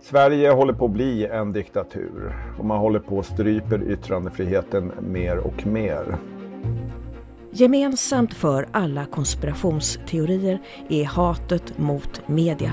[0.00, 5.36] Sverige håller på att bli en diktatur och man håller på att stryper yttrandefriheten mer
[5.38, 6.16] och mer.
[7.50, 10.58] Gemensamt för alla konspirationsteorier
[10.88, 12.72] är hatet mot media.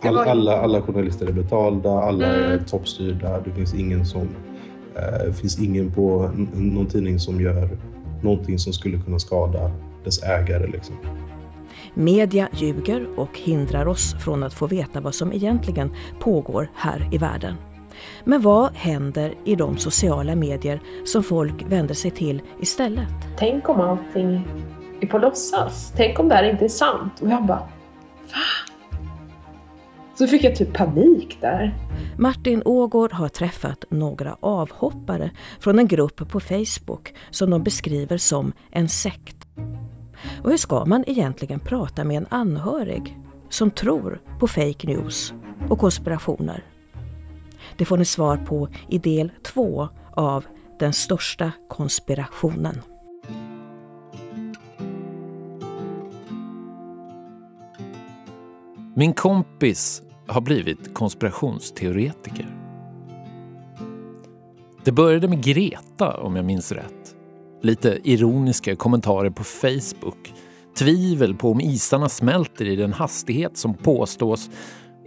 [0.00, 2.64] All, alla, alla journalister är betalda, alla är mm.
[2.64, 3.40] toppstyrda.
[3.40, 4.28] Det finns ingen som
[4.94, 7.68] eh, finns ingen på någon tidning som gör
[8.22, 9.70] någonting som skulle kunna skada
[10.04, 10.66] dess ägare.
[10.66, 10.96] Liksom.
[11.94, 17.18] Media ljuger och hindrar oss från att få veta vad som egentligen pågår här i
[17.18, 17.54] världen.
[18.24, 23.08] Men vad händer i de sociala medier som folk vänder sig till istället?
[23.38, 24.48] Tänk om allting
[25.00, 25.92] är på låtsas?
[25.96, 27.20] Tänk om det här inte är sant?
[27.20, 28.68] Och jag bara, va?
[30.18, 31.74] Så fick jag typ panik där.
[32.16, 35.30] Martin Ågård har träffat några avhoppare
[35.60, 39.36] från en grupp på Facebook som de beskriver som en sekt.
[40.42, 45.34] Och hur ska man egentligen prata med en anhörig som tror på fake news
[45.68, 46.64] och konspirationer?
[47.76, 50.44] Det får ni svar på i del två av
[50.78, 52.80] Den största konspirationen.
[58.94, 62.46] Min kompis har blivit konspirationsteoretiker.
[64.84, 67.17] Det började med Greta, om jag minns rätt.
[67.62, 70.34] Lite ironiska kommentarer på Facebook.
[70.78, 74.50] Tvivel på om isarna smälter i den hastighet som påstås.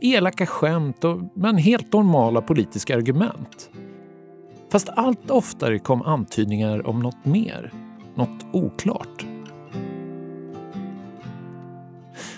[0.01, 3.69] Elaka skämt och men helt normala politiska argument.
[4.71, 7.73] Fast allt oftare kom antydningar om något mer.
[8.15, 9.25] Något oklart.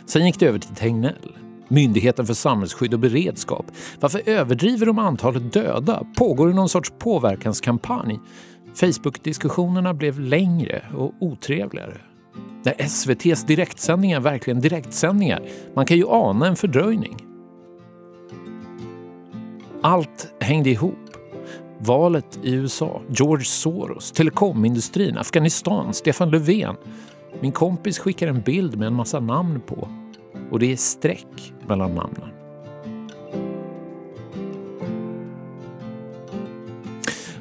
[0.06, 1.38] Sen gick det över till Tegnell.
[1.68, 3.66] Myndigheten för samhällsskydd och beredskap.
[4.00, 6.04] Varför överdriver de antalet döda?
[6.18, 8.20] Pågår det någon sorts påverkanskampanj?
[8.76, 11.98] Facebook-diskussionerna blev längre och otrevligare.
[12.64, 15.42] När SVTs direktsändningar verkligen direktsändningar.
[15.74, 17.18] Man kan ju ana en fördröjning.
[19.82, 20.98] Allt hängde ihop.
[21.80, 26.76] Valet i USA, George Soros, telekomindustrin, Afghanistan, Stefan Löfven.
[27.40, 29.88] Min kompis skickar en bild med en massa namn på
[30.52, 32.33] och det är streck mellan namnen.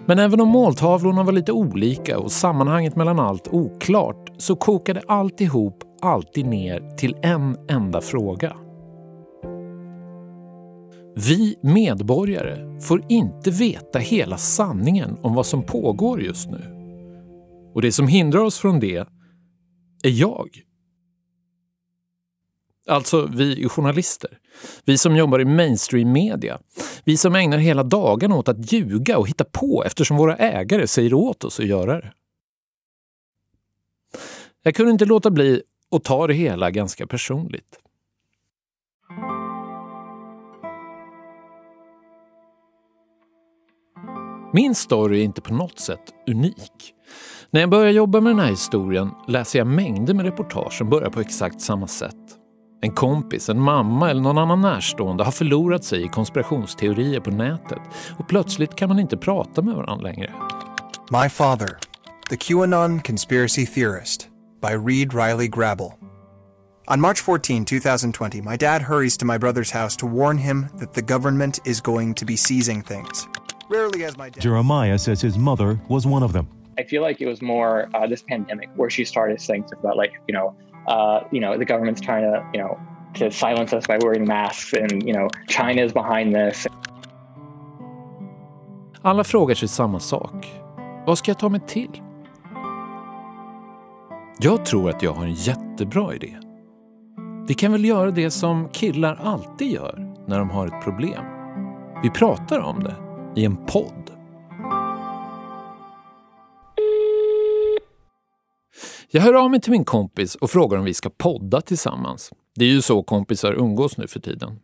[0.07, 5.85] Men även om måltavlorna var lite olika och sammanhanget mellan allt oklart så kokade alltihop
[6.01, 8.57] alltid ner till en enda fråga.
[11.15, 16.61] Vi medborgare får inte veta hela sanningen om vad som pågår just nu.
[17.75, 18.97] Och det som hindrar oss från det
[20.05, 20.49] är jag.
[22.87, 24.39] Alltså vi journalister.
[24.85, 26.59] Vi som jobbar i mainstream media.
[27.05, 31.15] Vi som ägnar hela dagen åt att ljuga och hitta på eftersom våra ägare säger
[31.15, 32.13] åt oss att göra det.
[34.63, 37.79] Jag kunde inte låta bli att ta det hela ganska personligt.
[44.55, 46.95] Min story är inte på något sätt unik.
[47.51, 51.11] När jag börjar jobba med den här historien läser jag mängder med reportage som börjar
[51.11, 52.42] på exakt samma sätt.
[52.85, 57.79] En kompis, en mamma eller någon annan närstående har förlorat sig i konspirationsteorier på nätet
[58.19, 60.33] och plötsligt kan man inte prata med varandra längre.
[61.11, 61.79] My Father,
[62.31, 64.29] The QAnon Conspiracy Theorist
[64.61, 65.93] by Reed Riley Grabble.
[66.89, 70.93] On March 14, 2020, my dad hurries to my brother's house to warn him that
[70.93, 73.29] the government is going to be seizing things.
[73.71, 74.43] Rarely has my dad...
[74.43, 76.49] Jeremiah says his mother was one of them.
[76.79, 79.97] I feel like it was more uh, this pandemic where she started saying stuff about
[79.97, 80.57] like, you know,
[80.89, 82.79] uh, you know, the government's trying to, you know,
[83.15, 86.67] to silence us by wearing masks and, you know, China's behind this.
[89.03, 90.63] Alla frågar sig samma sak.
[91.07, 92.03] Vad ska jag ta mig till?
[94.39, 96.37] Jag tror att jag har en jättebra idé.
[97.49, 101.25] Vi kan väl göra det som killar alltid gör när de har ett problem.
[102.03, 102.95] Vi pratar om det
[103.41, 104.02] i en podd.
[109.15, 112.33] Jag hör av mig till min kompis och frågar om vi ska podda tillsammans.
[112.55, 114.59] Det är ju så kompisar umgås nu för tiden.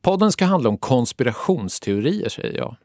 [0.00, 2.76] Podden ska handla om konspirationsteorier, säger jag.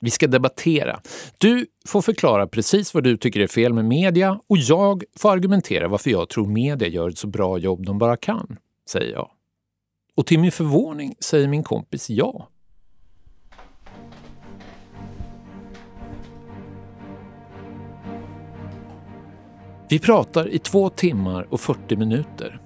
[0.00, 1.00] Vi ska debattera.
[1.38, 5.88] Du får förklara precis vad du tycker är fel med media och jag får argumentera
[5.88, 8.56] varför jag tror media gör ett så bra jobb de bara kan,
[8.88, 9.30] säger jag.
[10.14, 12.48] Och till min förvåning säger min kompis ja.
[19.92, 22.60] Vi pratar i två timmar och 40 minuter.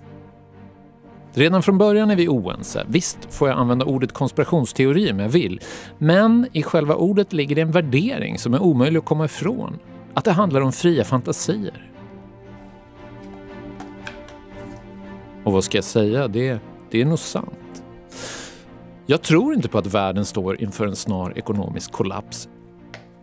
[1.32, 2.86] Redan från början är vi oense.
[2.88, 5.60] Visst får jag använda ordet konspirationsteori om jag vill,
[5.98, 9.78] men i själva ordet ligger det en värdering som är omöjlig att komma ifrån.
[10.14, 11.92] Att det handlar om fria fantasier.
[15.44, 16.28] Och vad ska jag säga?
[16.28, 17.82] Det, det är nog sant.
[19.06, 22.48] Jag tror inte på att världen står inför en snar ekonomisk kollaps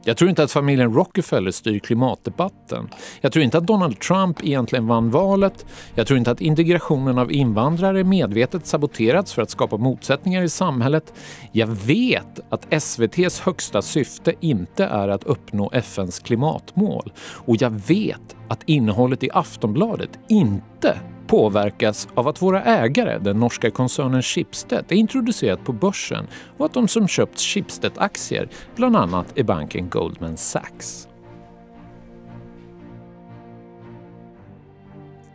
[0.05, 2.89] jag tror inte att familjen Rockefeller styr klimatdebatten.
[3.21, 5.65] Jag tror inte att Donald Trump egentligen vann valet.
[5.95, 11.13] Jag tror inte att integrationen av invandrare medvetet saboterats för att skapa motsättningar i samhället.
[11.51, 17.13] Jag vet att SVTs högsta syfte inte är att uppnå FNs klimatmål.
[17.17, 20.99] Och jag vet att innehållet i Aftonbladet inte
[21.33, 26.27] påverkas av att våra ägare, den norska koncernen Schibsted, är introducerat på börsen
[26.57, 31.07] och att de som köpt Schibsted-aktier bland annat är banken Goldman Sachs.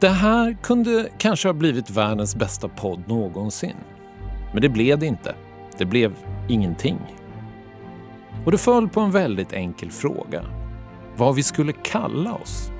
[0.00, 3.76] Det här kunde kanske ha blivit världens bästa podd någonsin.
[4.52, 5.34] Men det blev det inte.
[5.78, 6.14] Det blev
[6.48, 6.98] ingenting.
[8.44, 10.44] Och det föll på en väldigt enkel fråga.
[11.16, 12.70] Vad vi skulle kalla oss.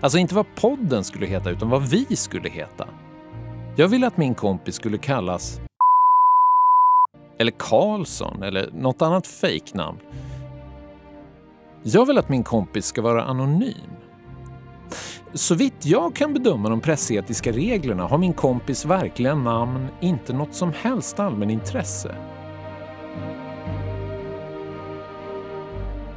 [0.00, 2.88] Alltså inte vad podden skulle heta, utan vad vi skulle heta.
[3.76, 5.60] Jag ville att min kompis skulle kallas
[7.38, 9.98] eller Karlsson eller något annat fejknamn.
[11.82, 13.90] Jag vill att min kompis ska vara anonym.
[15.34, 20.54] Så vitt jag kan bedöma de pressetiska reglerna har min kompis verkliga namn inte något
[20.54, 22.14] som helst allmänintresse.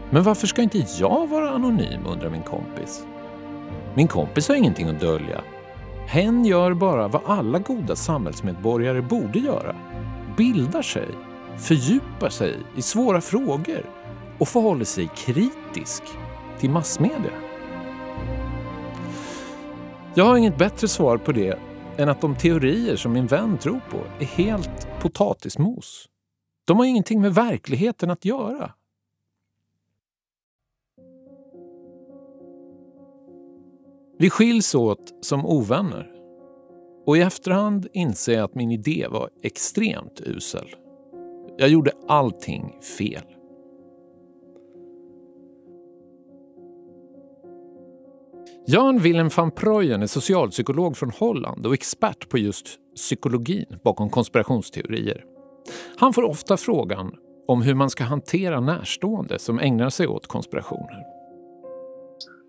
[0.10, 3.06] Men varför ska inte jag vara anonym, undrar min kompis.
[3.96, 5.42] Min kompis har ingenting att dölja.
[6.08, 9.76] Hen gör bara vad alla goda samhällsmedborgare borde göra.
[10.38, 11.08] Bildar sig,
[11.58, 13.90] fördjupar sig i svåra frågor
[14.40, 16.04] och förhåller sig kritisk
[16.60, 17.32] till massmedia.
[20.14, 21.60] Jag har inget bättre svar på det
[21.98, 26.06] än att de teorier som min vän tror på är helt potatismos.
[26.68, 28.72] De har ingenting med verkligheten att göra.
[34.18, 36.12] Vi skiljs åt som ovänner.
[37.06, 40.76] Och i efterhand inser jag att min idé var extremt usel.
[41.58, 43.24] Jag gjorde allting fel.
[48.68, 55.24] Jan Willem van Proyen är socialpsykolog från Holland och expert på just psykologin bakom konspirationsteorier.
[55.98, 57.16] Han får ofta frågan
[57.48, 61.15] om hur man ska hantera närstående som ägnar sig åt konspirationer.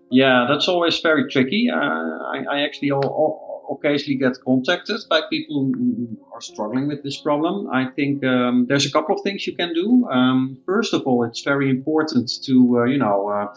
[0.09, 1.69] Yeah, that's always very tricky.
[1.69, 7.03] Uh, I, I, actually all, all occasionally get contacted by people who are struggling with
[7.03, 7.67] this problem.
[7.71, 10.07] I think um, there's a couple of things you can do.
[10.09, 13.53] Um, first of all, it's very important to, uh, you know, uh,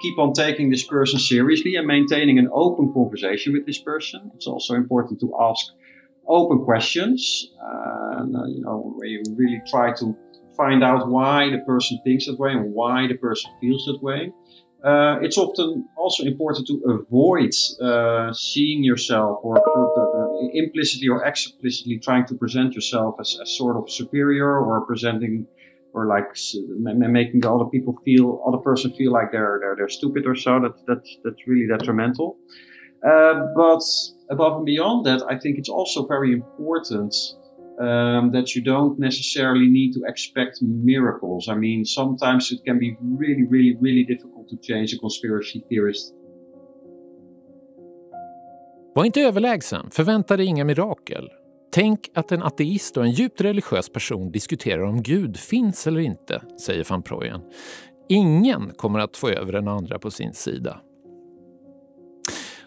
[0.00, 4.30] keep on taking this person seriously and maintaining an open conversation with this person.
[4.34, 5.64] It's also important to ask
[6.26, 10.16] open questions, uh, uh, you know, where you really try to
[10.56, 14.32] find out why the person thinks that way and why the person feels that way.
[14.82, 17.50] Uh, it's often also important to avoid
[17.82, 23.76] uh, seeing yourself or uh, implicitly or explicitly trying to present yourself as, as sort
[23.76, 25.46] of superior or presenting
[25.92, 26.28] or like
[26.78, 30.60] making the other people feel other person feel like they're they're, they're stupid or so.
[30.60, 32.36] That, that that's really detrimental.
[33.02, 33.82] But
[34.30, 37.14] above and beyond that i think it's also very important
[37.80, 41.48] um, that you don't necessarily need to expect miracles.
[41.48, 46.14] I mean, sometimes it can be really, really, really difficult to change a conspiracy theorist.
[48.94, 51.28] Var inte överlägsen, förvänta dig inga mirakel.
[51.72, 56.42] Tänk att en ateist och en djupt religiös person diskuterar om Gud finns eller inte,
[56.66, 57.40] säger van Proyen.
[58.08, 60.80] Ingen kommer att få över den andra på sin sida.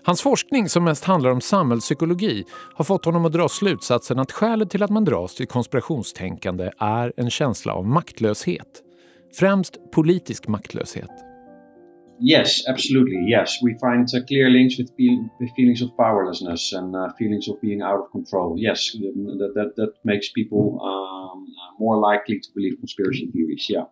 [0.06, 2.44] Hans forskning, som mest handlar om samhällspsykologi,
[2.76, 7.14] har fått honom att dra slutsatsen att skälet till att man dras till konspirationstänkande är
[7.18, 8.84] en känsla av maktlöshet.
[9.40, 11.10] Främst politisk maktlöshet.
[12.22, 13.18] Yes, absolutely.
[13.32, 14.92] Yes, we find uh, clear links with,
[15.40, 18.60] with feelings of powerlessness and uh, feelings of being out of control.
[18.60, 18.92] Yes,
[19.40, 23.66] that, that, that makes people um, uh, more likely to believe conspiracy theories.
[23.70, 23.86] Yeah.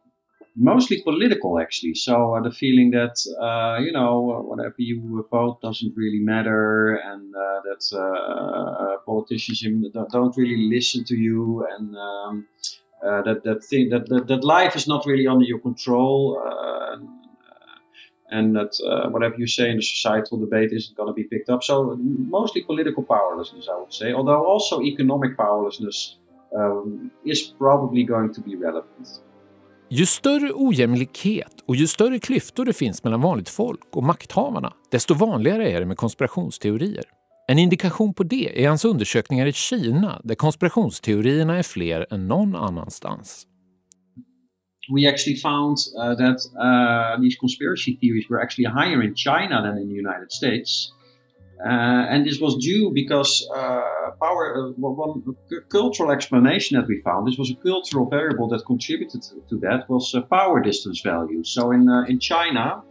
[0.55, 1.93] Mostly political actually.
[1.96, 7.34] So uh, the feeling that uh, you know whatever you vote doesn't really matter, and
[7.36, 12.48] uh, that uh, politicians don't really listen to you, and um,
[13.05, 16.41] uh, that that thing that, that that life is not really under your control.
[16.46, 17.08] Uh, and,
[18.34, 21.62] and that whatever you say in the societal debate isn't going to be picked up.
[21.62, 24.13] So mostly political powerlessness, I would say.
[24.13, 26.17] Although also economic powerlessness
[26.55, 29.20] um, is probably going to be relevant.
[29.94, 35.14] Ju större ojämlikhet och ju större klyftor det finns mellan vanligt folk och makthavarna, desto
[35.14, 37.04] vanligare är det med konspirationsteorier.
[37.48, 42.56] En indikation på det är hans undersökningar i Kina där konspirationsteorierna är fler än någon
[42.56, 43.48] annanstans.
[44.96, 49.78] We actually found uh, that uh, these conspiracy theories were actually higher in China than
[49.78, 50.92] in the United States.
[51.63, 53.82] Uh, and this was due because uh,
[54.20, 55.22] power, uh, one
[55.70, 59.88] cultural explanation that we found, this was a cultural variable that contributed to, to that,
[59.88, 61.51] was uh, power distance values.
[61.53, 62.84] So in, uh, in China,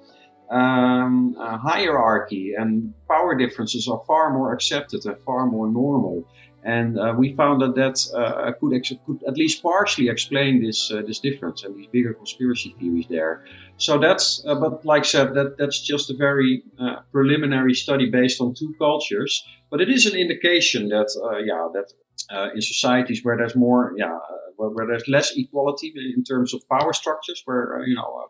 [0.50, 6.24] um, hierarchy and power differences are far more accepted and far more normal.
[6.62, 8.72] And uh, we found that that uh, could,
[9.06, 13.44] could, at least partially explain this uh, this difference and these bigger conspiracy theories there.
[13.78, 18.10] So that's, uh, but like I said, that that's just a very uh, preliminary study
[18.10, 19.42] based on two cultures.
[19.70, 24.18] But it is an indication that, uh, yeah, that in societies where there's more, yeah,
[24.56, 28.28] where, where, there's less equality in terms of power structures, where you know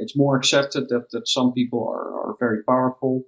[0.00, 3.22] it's more accepted that that some people are, are very powerful.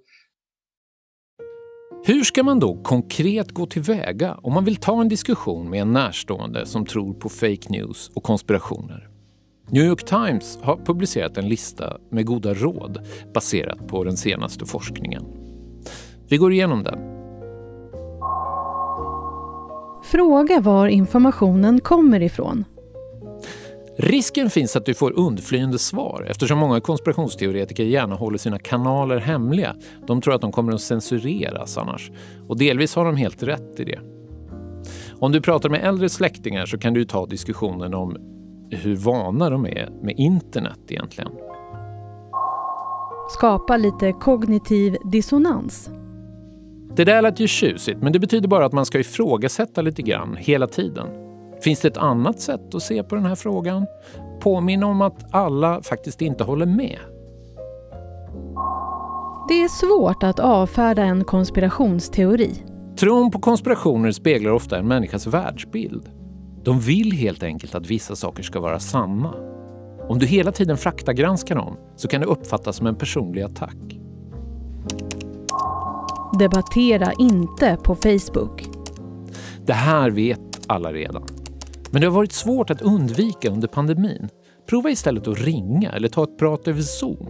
[2.07, 5.91] Hur ska man då konkret gå tillväga om man vill ta en diskussion med en
[5.91, 9.09] närstående som tror på fake news och konspirationer?
[9.69, 15.25] New York Times har publicerat en lista med goda råd baserat på den senaste forskningen.
[16.29, 16.99] Vi går igenom den.
[20.03, 22.65] Fråga var informationen kommer ifrån.
[23.99, 29.75] Risken finns att du får undflyende svar eftersom många konspirationsteoretiker gärna håller sina kanaler hemliga.
[30.07, 32.11] De tror att de kommer att censureras annars.
[32.47, 33.99] Och delvis har de helt rätt i det.
[35.19, 38.17] Om du pratar med äldre släktingar så kan du ta diskussionen om
[38.71, 41.31] hur vana de är med internet egentligen.
[43.29, 45.89] Skapa lite kognitiv dissonans.
[46.95, 50.35] Det där lät ju tjusigt men det betyder bara att man ska ifrågasätta lite grann
[50.39, 51.26] hela tiden.
[51.61, 53.85] Finns det ett annat sätt att se på den här frågan?
[54.39, 56.99] Påminna om att alla faktiskt inte håller med.
[59.47, 62.63] Det är svårt att avfärda en konspirationsteori.
[62.99, 66.09] Tron på konspirationer speglar ofta en människas världsbild.
[66.63, 69.33] De vill helt enkelt att vissa saker ska vara sanna.
[70.09, 73.99] Om du hela tiden faktagranskar dem så kan det uppfattas som en personlig attack.
[76.39, 78.65] Debattera inte på Facebook.
[79.65, 81.36] Det här vet alla redan.
[81.91, 84.29] Men det har varit svårt att undvika under pandemin.
[84.69, 87.27] Prova istället att ringa eller ta ett prat över Zoom.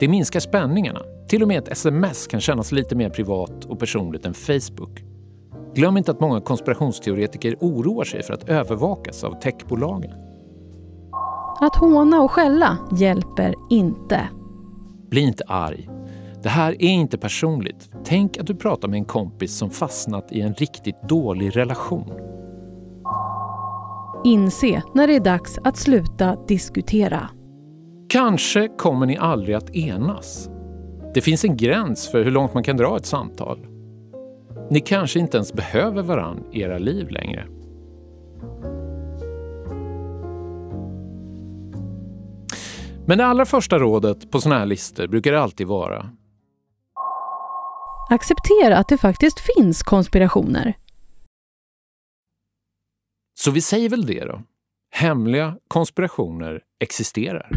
[0.00, 1.00] Det minskar spänningarna.
[1.28, 5.02] Till och med ett sms kan kännas lite mer privat och personligt än Facebook.
[5.74, 10.12] Glöm inte att många konspirationsteoretiker oroar sig för att övervakas av techbolagen.
[11.60, 14.28] Att håna och skälla hjälper inte.
[15.10, 15.88] Bli inte arg.
[16.42, 17.90] Det här är inte personligt.
[18.04, 22.33] Tänk att du pratar med en kompis som fastnat i en riktigt dålig relation.
[24.24, 27.30] Inse när det är dags att sluta diskutera.
[28.08, 30.48] Kanske kommer ni aldrig att enas.
[31.14, 33.66] Det finns en gräns för hur långt man kan dra ett samtal.
[34.70, 37.46] Ni kanske inte ens behöver varann i era liv längre.
[43.06, 46.10] Men det allra första rådet på sådana här listor brukar alltid vara
[48.10, 50.74] Acceptera att det faktiskt finns konspirationer.
[53.44, 54.42] Så vi säger väl det då.
[54.90, 57.50] Hemliga konspirationer existerar.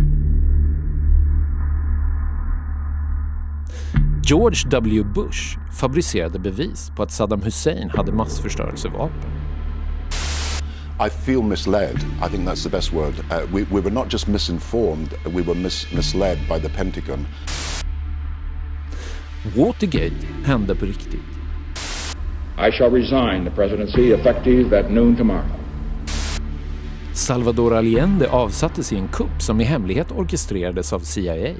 [4.25, 5.03] George W.
[5.03, 9.31] Bush fabricerade bevis på att Saddam Hussein hade massförstörelsevapen.
[11.07, 11.95] I feel misled.
[12.27, 13.13] I think that's the best word.
[13.13, 17.27] Uh, we, we were not just misinformed, we were mis misled by the Pentagon.
[19.57, 21.21] Watergate hände på riktigt.
[22.57, 25.66] I shall resign the presidency effective at noon tomorrow.
[27.17, 31.55] Salvador Allende avsattes i en kupp som i hemlighet orkestrerades av CIA.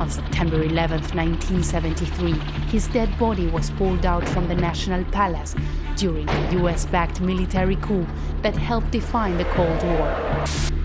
[0.00, 2.34] On September 11, 1973,
[2.70, 5.56] his dead body was pulled out from the National Palace
[5.96, 8.06] during a US-backed military coup
[8.42, 10.14] that helped define the Cold War.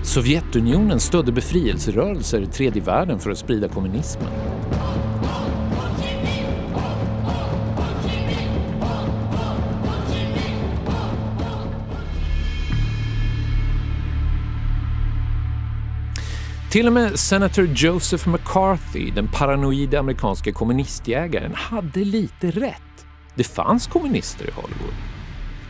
[0.03, 4.29] Sovjetunionen stödde befrielserörelser i tredje världen för att sprida kommunismen.
[16.73, 23.05] Till och med senator Joseph McCarthy, den paranoida amerikanska kommunistjägaren, hade lite rätt.
[23.35, 24.93] Det fanns kommunister i Hollywood.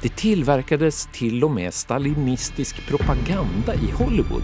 [0.02, 4.44] Det tillverkades till och med stalinistisk propaganda i Hollywood.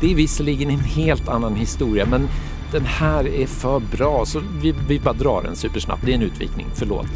[0.00, 2.28] Det är visserligen en helt annan historia, men
[2.72, 6.02] den här är för bra så vi, vi bara drar den supersnabbt.
[6.06, 7.06] Det är en utvikning, förlåt.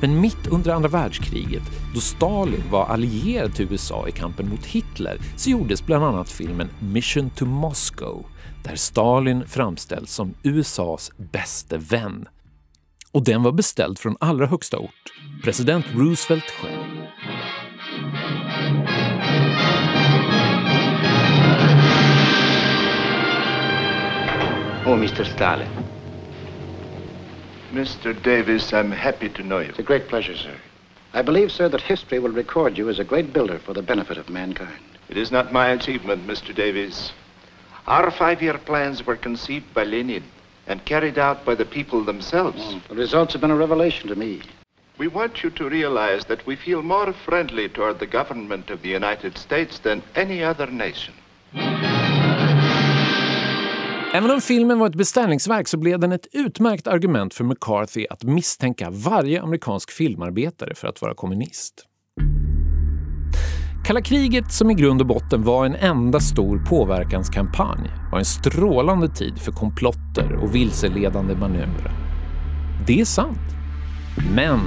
[0.00, 1.62] Men mitt under andra världskriget,
[1.94, 6.68] då Stalin var allierad till USA i kampen mot Hitler, så gjordes bland annat filmen
[6.80, 8.26] Mission to Moscow
[8.64, 12.28] där Stalin framställs som USAs bäste vän.
[13.12, 15.12] Och den var beställd från allra högsta ort,
[15.44, 16.98] president Roosevelt själv.
[24.86, 25.24] Oh, Mr.
[25.24, 25.77] Stalin.
[27.72, 28.20] Mr.
[28.22, 29.68] Davis, I'm happy to know you.
[29.68, 30.56] It's a great pleasure, sir.
[31.12, 34.16] I believe, sir, that history will record you as a great builder for the benefit
[34.16, 34.82] of mankind.
[35.08, 36.54] It is not my achievement, Mr.
[36.54, 37.12] Davis.
[37.86, 40.24] Our five-year plans were conceived by Lenin
[40.66, 42.62] and carried out by the people themselves.
[42.62, 42.88] Mm.
[42.88, 44.42] The results have been a revelation to me.
[44.98, 48.88] We want you to realize that we feel more friendly toward the government of the
[48.88, 51.14] United States than any other nation.
[54.14, 58.24] Även om filmen var ett beställningsverk så blev den ett utmärkt argument för McCarthy att
[58.24, 61.84] misstänka varje amerikansk filmarbetare för att vara kommunist.
[63.86, 69.08] Kalla kriget, som i grund och botten var en enda stor påverkanskampanj, var en strålande
[69.08, 71.92] tid för komplotter och vilseledande manövrar.
[72.86, 73.48] Det är sant.
[74.34, 74.60] Men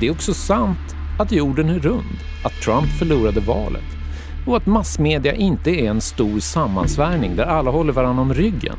[0.00, 4.01] det är också sant att jorden är rund, att Trump förlorade valet
[4.46, 8.76] och att massmedia inte är en stor sammansvärjning där alla håller varandra om ryggen.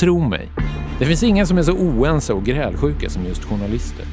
[0.00, 0.48] Tro mig,
[0.98, 4.04] det finns inga som är så oense och grälsjuka som just journalister.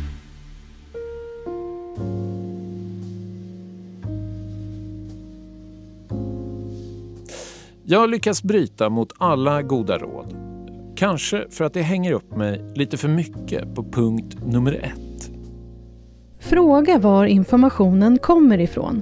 [7.87, 10.35] Jag lyckas bryta mot alla goda råd.
[10.95, 15.31] Kanske för att det hänger upp mig lite för mycket på punkt nummer ett.
[16.39, 19.01] Fråga var informationen kommer ifrån.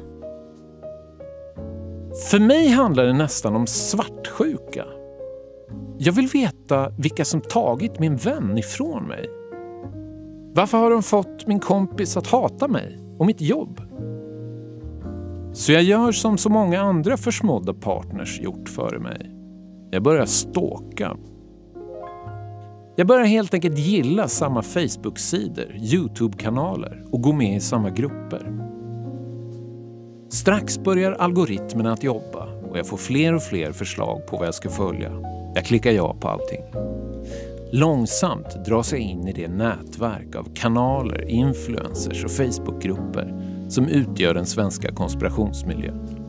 [2.13, 4.85] För mig handlar det nästan om svartsjuka.
[5.97, 9.29] Jag vill veta vilka som tagit min vän ifrån mig.
[10.55, 13.81] Varför har de fått min kompis att hata mig och mitt jobb?
[15.53, 19.31] Så jag gör som så många andra försmådda partners gjort före mig.
[19.91, 21.17] Jag börjar ståka.
[22.95, 28.72] Jag börjar helt enkelt gilla samma Facebook-sidor, YouTube-kanaler och gå med i samma grupper.
[30.33, 34.55] Strax börjar algoritmerna att jobba och jag får fler och fler förslag på vad jag
[34.55, 35.11] ska följa.
[35.55, 36.61] Jag klickar ja på allting.
[37.71, 43.33] Långsamt dras jag in i det nätverk av kanaler, influencers och Facebookgrupper
[43.69, 46.19] som utgör den svenska konspirationsmiljön.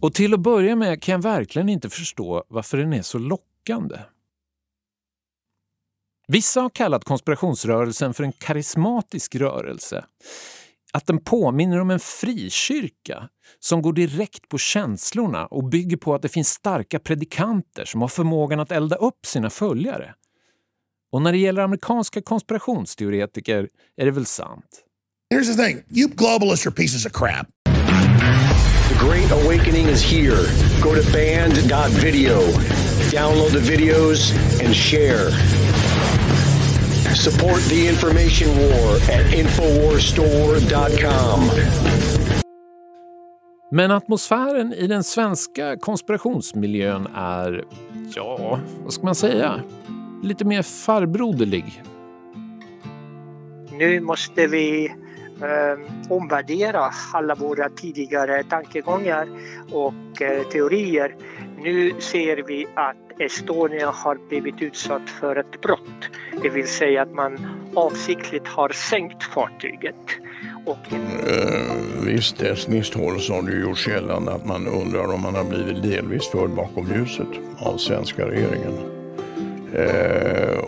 [0.00, 3.96] Och till att börja med kan jag verkligen inte förstå varför den är så lockande.
[6.28, 10.04] Vissa har kallat konspirationsrörelsen för en karismatisk rörelse
[10.92, 16.22] att den påminner om en frikyrka som går direkt på känslorna och bygger på att
[16.22, 20.14] det finns starka predikanter som har förmågan att elda upp sina följare.
[21.12, 24.84] Och när det gäller amerikanska konspirationsteoretiker är det väl sant.
[25.34, 25.82] Here's the thing.
[25.90, 27.46] You globalists are pieces of crap.
[27.64, 30.42] The Great Awakening is here.
[30.82, 32.40] Go to band.video.
[33.12, 34.32] Download the videos
[34.64, 35.30] and share.
[37.14, 41.40] Support the information war at infowarstore.com.
[43.70, 47.64] Men atmosfären i den svenska konspirationsmiljön är,
[48.14, 49.60] ja, vad ska man säga,
[50.22, 51.82] lite mer farbroderlig.
[53.78, 54.92] Nu måste vi
[55.40, 59.28] eh, omvärdera alla våra tidigare tankegångar
[59.72, 61.14] och eh, teorier.
[61.62, 66.08] Nu ser vi att Estonia har blivit utsatt för ett brott.
[66.42, 67.38] Det vill säga att man
[67.74, 69.94] avsiktligt har sänkt fartyget.
[70.66, 70.92] Och...
[70.92, 75.82] Eh, visst, dess misshållelse har det gjorts gällande att man undrar om man har blivit
[75.82, 78.74] delvis förd bakom ljuset av svenska regeringen.
[79.74, 80.64] Eh,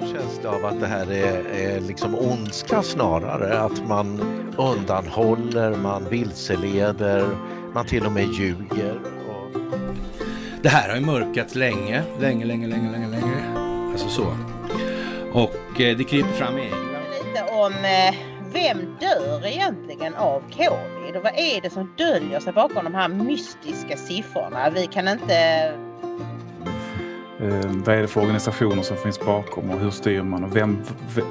[0.00, 3.60] Känns det av att det här är, är liksom ondska snarare?
[3.60, 4.20] Att man
[4.58, 7.28] undanhåller, man vilseleder,
[7.74, 9.00] man till och med ljuger?
[10.64, 13.58] Det här har ju mörkats länge, länge, länge, länge, länge, länge.
[13.92, 14.36] Alltså så.
[15.32, 17.04] Och eh, det kryper fram i England.
[17.24, 18.14] Lite om eh,
[18.52, 23.08] vem dör egentligen av covid och vad är det som döljer sig bakom de här
[23.08, 24.70] mystiska siffrorna?
[24.70, 25.36] Vi kan inte...
[27.40, 30.82] Eh, vad är det för organisationer som finns bakom och hur styr man och vem,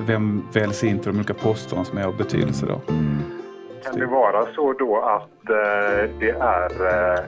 [0.06, 2.82] vem väljs in till de olika posterna som är av betydelse då?
[3.84, 7.20] Kan det vara så då att eh, det är eh,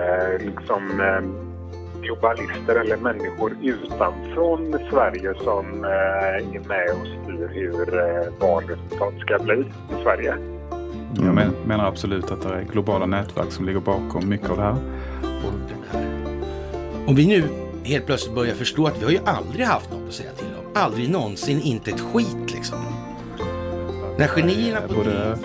[0.00, 1.44] eh, liksom eh,
[2.00, 9.38] globalister eller människor utanför Sverige som eh, är med och styr hur eh, valresultat ska
[9.38, 9.60] bli
[9.98, 10.36] i Sverige.
[11.16, 14.62] Jag men, menar absolut att det är globala nätverk som ligger bakom mycket av det
[14.62, 14.76] här.
[17.06, 17.42] Om vi nu
[17.84, 20.82] helt plötsligt börjar förstå att vi har ju aldrig haft något att säga till om.
[20.82, 22.78] Aldrig någonsin, inte ett skit liksom.
[24.18, 25.38] När genierna på Både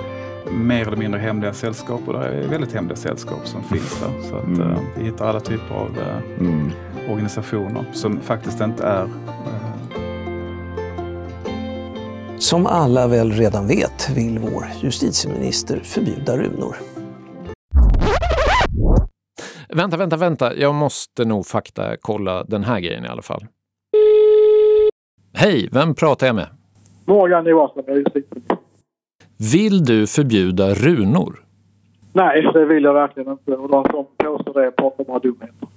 [0.54, 4.30] mer eller mindre hemliga sällskap och det är väldigt hemliga sällskap som finns där.
[4.30, 4.62] Så att Mm.
[4.72, 6.72] eh, vi hittar alla typer av eh, Mm.
[7.10, 9.10] organisationer som faktiskt inte är eh,
[12.38, 16.76] Som alla väl redan vet vill vår justitieminister förbjuda runor.
[19.70, 20.56] Vänta, vänta, vänta.
[20.56, 23.46] Jag måste nog fakta kolla den här grejen i alla fall.
[25.34, 26.48] Hej, vem pratar jag med?
[27.06, 27.84] Morgan Johansson,
[29.54, 31.44] Vill du förbjuda runor?
[32.14, 33.52] Nej, det vill jag verkligen inte.
[33.52, 35.68] Och de som påstår det pratar bara dumheter.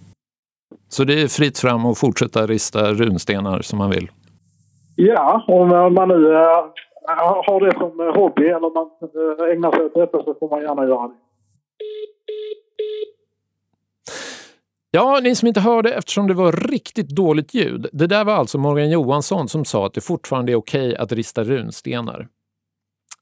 [0.88, 4.10] Så det är fritt fram att fortsätta rista runstenar som man vill?
[4.96, 6.64] Ja, om man nu äh,
[7.46, 10.84] har det som hobby eller man äh, ägnar sig åt detta så får man gärna
[10.84, 11.14] göra det.
[14.90, 17.86] Ja, ni som inte hörde eftersom det var riktigt dåligt ljud.
[17.92, 21.44] Det där var alltså Morgan Johansson som sa att det fortfarande är okej att rista
[21.44, 22.28] runstenar.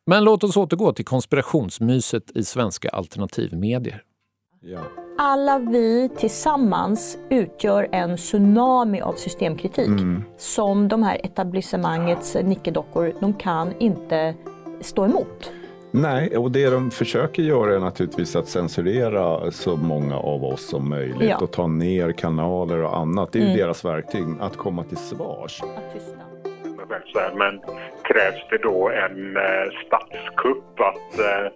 [0.07, 4.03] Men låt oss återgå till konspirationsmyset i svenska alternativmedier.
[4.61, 4.81] Ja.
[5.19, 10.23] Alla vi tillsammans utgör en tsunami av systemkritik mm.
[10.39, 14.35] som de här etablissemangets nickedockor, de kan inte
[14.81, 15.53] stå emot.
[15.91, 20.89] Nej, och det de försöker göra är naturligtvis att censurera så många av oss som
[20.89, 21.39] möjligt ja.
[21.39, 23.33] och ta ner kanaler och annat.
[23.33, 23.53] Det är mm.
[23.53, 25.63] ju deras verktyg, att komma till svars.
[27.35, 27.61] Men
[28.03, 31.53] krävs det då en eh, statskupp att eh,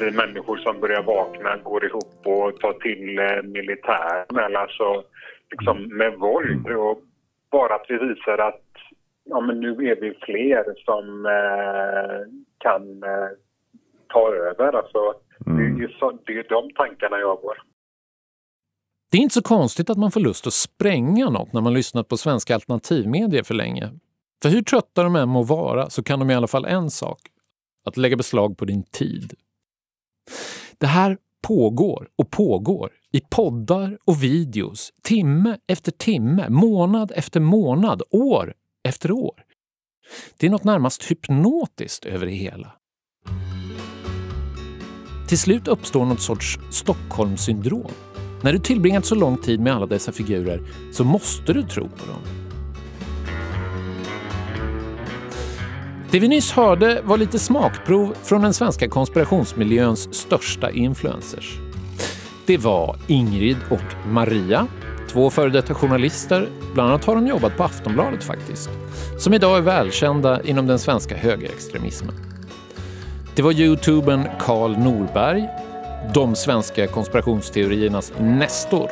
[0.00, 5.04] vi människor som börjar vakna går ihop och tar till eh, militären eller alltså
[5.50, 7.00] liksom med våld och
[7.50, 8.62] bara att vi visar att
[9.24, 13.28] ja, men nu är vi fler som eh, kan eh,
[14.08, 14.72] ta över.
[14.72, 14.98] Alltså,
[15.46, 15.58] mm.
[15.58, 15.80] det, är mm.
[15.80, 17.58] ju så, det är de tankarna jag går.
[19.10, 22.08] Det är inte så konstigt att man får lust att spränga något när man lyssnat
[22.08, 23.90] på svenska alternativmedier för länge.
[24.42, 27.20] För hur trötta de än må vara så kan de i alla fall en sak.
[27.84, 29.34] Att lägga beslag på din tid.
[30.78, 38.02] Det här pågår och pågår i poddar och videos, timme efter timme, månad efter månad,
[38.10, 38.54] år
[38.88, 39.44] efter år.
[40.36, 42.72] Det är något närmast hypnotiskt över det hela.
[45.28, 47.90] Till slut uppstår något sorts Stockholmssyndrom.
[48.42, 52.06] När du tillbringat så lång tid med alla dessa figurer så måste du tro på
[52.06, 52.47] dem.
[56.10, 61.58] Det vi nyss hörde var lite smakprov från den svenska konspirationsmiljöns största influencers.
[62.46, 64.66] Det var Ingrid och Maria,
[65.08, 68.70] två före detta journalister, bland annat har de jobbat på Aftonbladet faktiskt,
[69.18, 72.14] som idag är välkända inom den svenska högerextremismen.
[73.34, 75.48] Det var youtubern Karl Norberg,
[76.14, 78.90] de svenska konspirationsteoriernas nestor.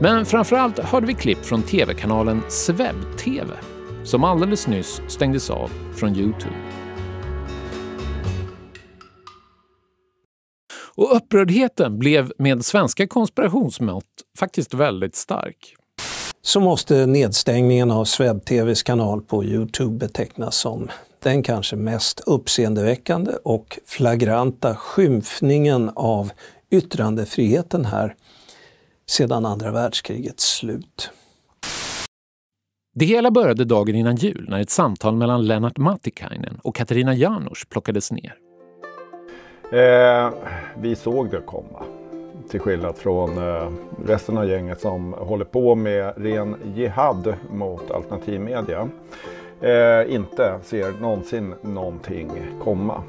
[0.00, 3.48] Men framförallt hörde vi klipp från tv-kanalen Sveb-TV
[4.04, 6.56] som alldeles nyss stängdes av från Youtube.
[10.94, 14.04] Och upprördheten blev med svenska konspirationsmått
[14.38, 15.74] faktiskt väldigt stark.
[16.42, 20.90] Så måste nedstängningen av Sveb-TVs kanal på Youtube betecknas som
[21.22, 26.30] den kanske mest uppseendeväckande och flagranta skymfningen av
[26.70, 28.14] yttrandefriheten här
[29.06, 31.10] sedan andra världskrigets slut.
[32.94, 37.68] Det hela började dagen innan jul när ett samtal mellan Lennart Matikainen och Katarina Janouch
[37.68, 38.34] plockades ner.
[39.72, 40.30] Eh,
[40.78, 41.82] vi såg det komma.
[42.50, 43.70] Till skillnad från eh,
[44.06, 48.88] resten av gänget som håller på med ren jihad mot alternativmedia.
[49.60, 52.30] Eh, inte ser någonsin någonting
[52.64, 53.02] komma.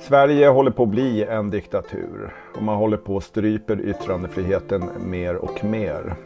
[0.00, 5.36] Sverige håller på att bli en diktatur och man håller på att stryper yttrandefriheten mer
[5.36, 6.16] och mer.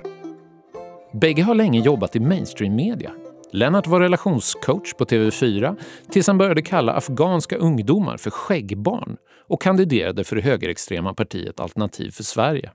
[1.20, 3.12] Bägge har länge jobbat i mainstream-media.
[3.52, 5.76] Lennart var relationscoach på TV4
[6.10, 9.16] tills han började kalla afghanska ungdomar för skäggbarn
[9.48, 12.70] och kandiderade för det högerextrema partiet Alternativ för Sverige.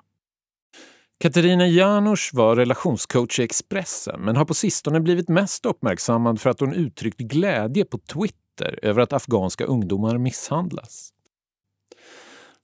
[1.19, 6.59] Katarina Janouch var relationscoach i Expressen men har på sistone blivit mest uppmärksammad för att
[6.59, 11.09] hon uttryckt glädje på Twitter över att afghanska ungdomar misshandlas.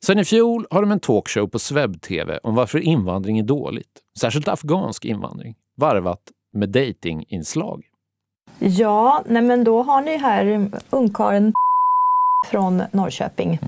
[0.06, 4.48] Sen i fjol har de en talkshow på Sveb-TV om varför invandring är dåligt, särskilt
[4.48, 6.22] afghansk invandring, varvat
[6.54, 7.84] med datinginslag.
[8.60, 11.54] Ja, nej men då har ni här ungkaren
[12.48, 13.60] från Norrköping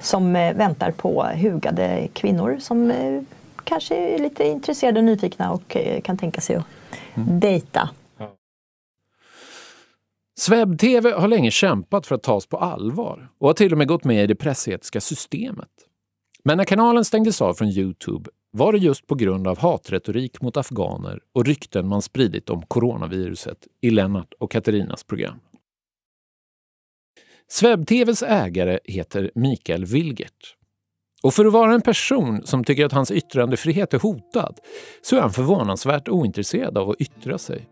[0.00, 3.22] som eh, väntar på hugade kvinnor som eh,
[3.64, 6.64] kanske är lite intresserade och nyfikna och eh, kan tänka sig att
[7.14, 7.40] mm.
[7.40, 7.90] dejta.
[10.40, 14.04] Sveb-TV har länge kämpat för att tas på allvar och har till och med gått
[14.04, 15.68] med i det pressetiska systemet.
[16.44, 20.56] Men när kanalen stängdes av från Youtube var det just på grund av hatretorik mot
[20.56, 25.40] afghaner och rykten man spridit om coronaviruset i Lennart och Katarinas program.
[27.48, 30.56] Sveb-TVs ägare heter Mikael Wilgert.
[31.22, 34.58] Och för att vara en person som tycker att hans yttrandefrihet är hotad
[35.02, 37.68] så är han förvånansvärt ointresserad av att yttra sig.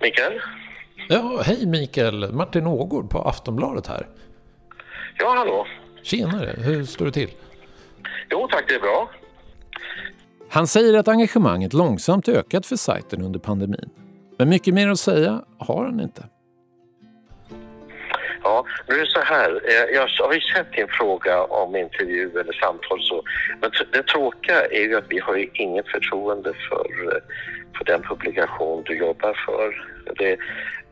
[0.00, 0.40] Mikael?
[1.08, 2.32] Ja, hej Mikael.
[2.32, 4.08] Martin Ågård på Aftonbladet här.
[5.22, 5.66] Ja, hallå.
[6.02, 7.30] Tjenare, hur står det till?
[8.30, 9.10] Jo tack, det är bra.
[10.48, 13.90] Han säger att engagemanget långsamt ökat för sajten under pandemin.
[14.38, 16.24] Men mycket mer att säga har han inte.
[18.42, 19.50] Ja, nu är det så här.
[19.64, 23.22] Eh, jag har ju sett din fråga om intervju eller samtal så.
[23.60, 27.22] Men det tråkiga är ju att vi har ju inget förtroende för, eh,
[27.78, 29.86] för den publikation du jobbar för.
[30.18, 30.36] Det,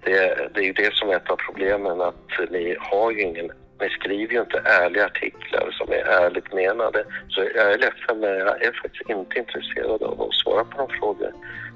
[0.05, 3.51] det, det är ju det som är ett av problemen att ni har ju ingen
[3.81, 7.05] ni skriver ju inte ärliga artiklar som är ärligt menade.
[7.29, 10.99] Så jag är ledsen men jag är faktiskt inte intresserad av att svara på de
[10.99, 11.33] frågor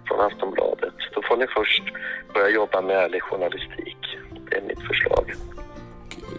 [0.08, 0.94] från Aftonbladet.
[1.14, 1.82] Då får ni först
[2.34, 4.18] börja jobba med ärlig journalistik.
[4.50, 5.34] Det är mitt förslag.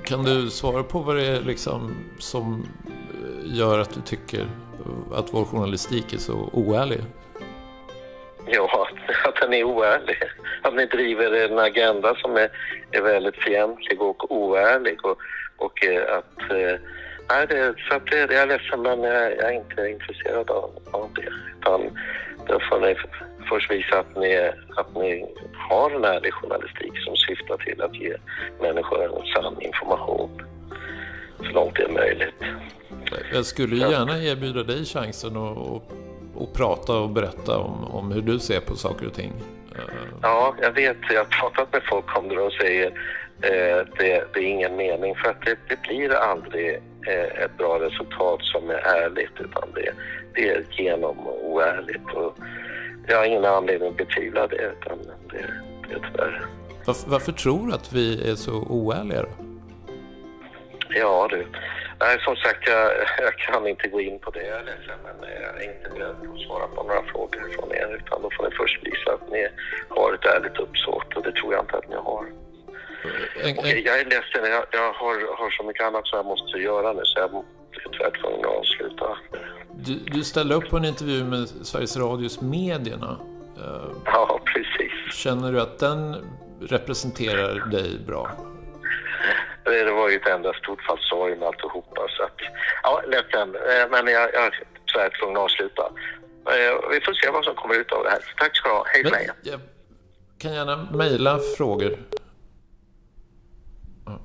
[0.03, 4.47] Kan du svara på vad det är liksom som eh, gör att du tycker
[5.13, 6.99] att vår journalistik är så oärlig?
[8.45, 8.87] Ja,
[9.27, 10.17] att den är oärlig.
[10.61, 12.49] Att ni driver en agenda som är,
[12.91, 15.05] är väldigt fientlig och oärlig.
[15.05, 15.17] Och,
[15.57, 16.51] och eh, att...
[16.51, 16.79] Eh,
[17.29, 20.71] nej, det, så att det, jag är ledsen men jag, jag är inte intresserad av,
[20.91, 21.29] av det.
[21.59, 21.81] Utan
[22.47, 22.95] då får ni
[23.49, 25.25] först visa att ni, att ni
[25.69, 28.15] har en ärlig journalistik som syftar till att ge
[28.61, 30.29] människor en sann information
[31.37, 32.35] så långt det är möjligt.
[33.33, 35.83] Jag skulle gärna erbjuda dig chansen att, att,
[36.41, 39.33] att prata och berätta om, om hur du ser på saker och ting.
[40.21, 40.97] Ja, jag vet.
[41.09, 42.93] Jag har pratat med folk om det och säger eh,
[43.41, 46.75] det, det är ingen mening för att det, det blir aldrig
[47.07, 49.91] eh, ett bra resultat som är ärligt utan det,
[50.33, 52.13] det är genom oärligt.
[52.13, 52.37] Och
[53.07, 54.97] jag har ingen anledning att betvivla det utan
[55.31, 55.47] det,
[55.87, 56.45] det är tyvärr.
[56.85, 59.29] Varför, varför tror du att vi är så oärliga då?
[60.89, 61.47] Ja du,
[61.99, 65.29] nej som sagt jag, jag kan inte gå in på det jag är ledsen men
[65.41, 68.55] jag är inte beredd att svara på några frågor från er utan då får ni
[68.55, 69.47] först visa att ni
[69.89, 72.25] har ett ärligt uppsåt och det tror jag inte att ni har.
[73.59, 76.93] Okej, jag är ledsen, jag, jag har, har så mycket annat som jag måste göra
[76.93, 77.43] nu så jag är
[77.91, 79.17] tyvärr tvungen att avsluta.
[79.77, 83.19] Du, du ställde upp på en intervju med Sveriges Radios Medierna.
[83.57, 85.13] Eh, Ja, precis.
[85.15, 86.15] Känner du att den
[86.61, 88.31] representerar dig bra?
[89.63, 92.37] Det var ju ett enda stort falsarium alltihopa så att,
[92.83, 95.81] ja, ledsen, eh, men jag, jag är tyvärr tvungen att avsluta.
[96.45, 98.19] Eh, Vi får se vad som kommer ut av det här.
[98.37, 99.13] Tack ska du ha, hej Men
[99.43, 99.59] jag
[100.37, 101.97] kan gärna mejla frågor.
[104.05, 104.19] Ja.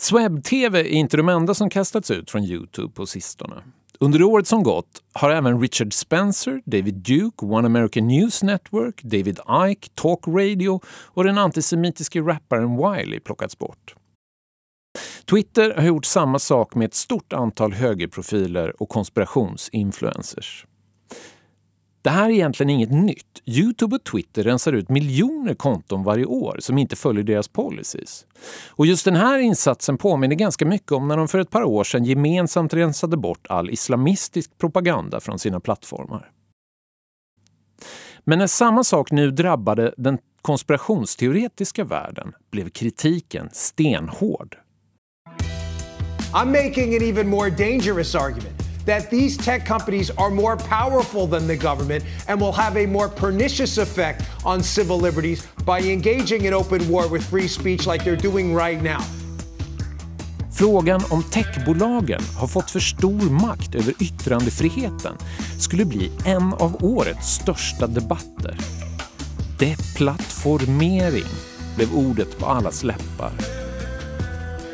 [0.00, 3.62] Swebb-TV är inte de enda som kastats ut från Youtube på sistone.
[3.98, 9.38] Under året som gått har även Richard Spencer, David Duke, One American News Network, David
[9.68, 13.94] Icke, Talk Radio och den antisemitiske rapparen Wiley plockats bort.
[15.30, 20.66] Twitter har gjort samma sak med ett stort antal högerprofiler och konspirationsinfluencers.
[22.02, 23.42] Det här är egentligen inget nytt.
[23.46, 28.26] Youtube och Twitter rensar ut miljoner konton varje år som inte följer deras policies.
[28.70, 31.84] Och just den här insatsen påminner ganska mycket om när de för ett par år
[31.84, 36.30] sedan gemensamt rensade bort all islamistisk propaganda från sina plattformar.
[38.24, 44.56] Men när samma sak nu drabbade den konspirationsteoretiska världen blev kritiken stenhård.
[46.32, 48.59] I'm making an even more dangerous argument
[48.90, 53.08] that these tech companies are more powerful than the government and will have a more
[53.08, 58.30] pernicious effect on civil liberties by engaging in open war with free speech like they're
[58.30, 59.00] doing right now.
[60.52, 65.16] Frågan om techbolagen har fått för stor makt över yttrandefriheten
[65.58, 68.56] skulle bli en av årets största debatter.
[69.58, 71.30] Deplattformering
[71.76, 73.32] blev ordet på allas läppar.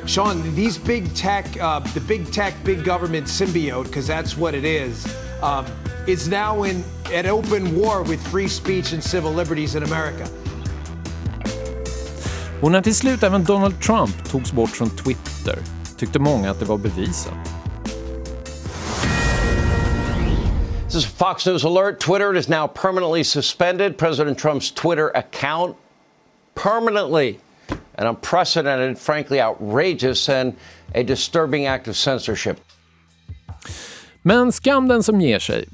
[0.07, 4.65] Sean, these big tech, uh, the big tech, big government symbiote, because that's what it
[4.65, 5.07] is,
[5.43, 5.67] um,
[6.07, 10.29] is now in an open war with free speech and civil liberties in America.
[12.63, 15.59] Och när till slut även Donald Trump togs bort från Twitter
[15.97, 17.35] tyckte många att det var bevisat.
[20.85, 22.01] This is Fox News Alert.
[22.01, 23.99] Twitter is now permanently suspended.
[23.99, 25.77] President Trump's Twitter account
[26.55, 27.39] permanently.
[27.99, 30.53] An unprecedented, frankly outrageous, and
[30.95, 32.57] a disturbing act of censorship.
[34.23, 35.69] Men skam den som ger sig.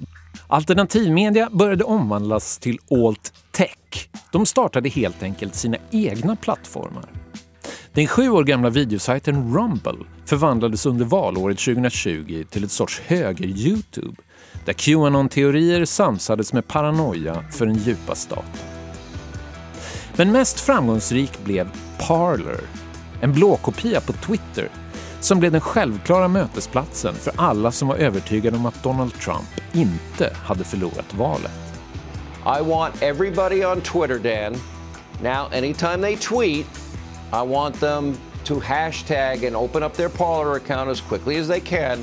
[0.47, 4.09] Alternativmedia började omvandlas till alt-tech.
[4.33, 7.05] De startade helt enkelt sina egna plattformar.
[7.93, 14.17] Den sju år gamla videosajten Rumble förvandlades under valåret 2020 till ett sorts höger-Youtube
[14.65, 18.72] där Qanon-teorier samsades med paranoia för den djupa staten.
[20.23, 22.61] Men mest framgångsrik blev Parler,
[23.21, 24.69] en blåkopia på Twitter
[25.21, 30.37] som blev den självklara mötesplatsen för alla som var övertygade om att Donald Trump inte
[30.45, 31.75] hade förlorat valet.
[32.61, 34.61] I want everybody on Twitter, Dan,
[35.23, 36.67] now anytime they tweet,
[37.33, 41.61] I want them to hashtag and open up their Parler account as quickly as they
[41.61, 41.99] can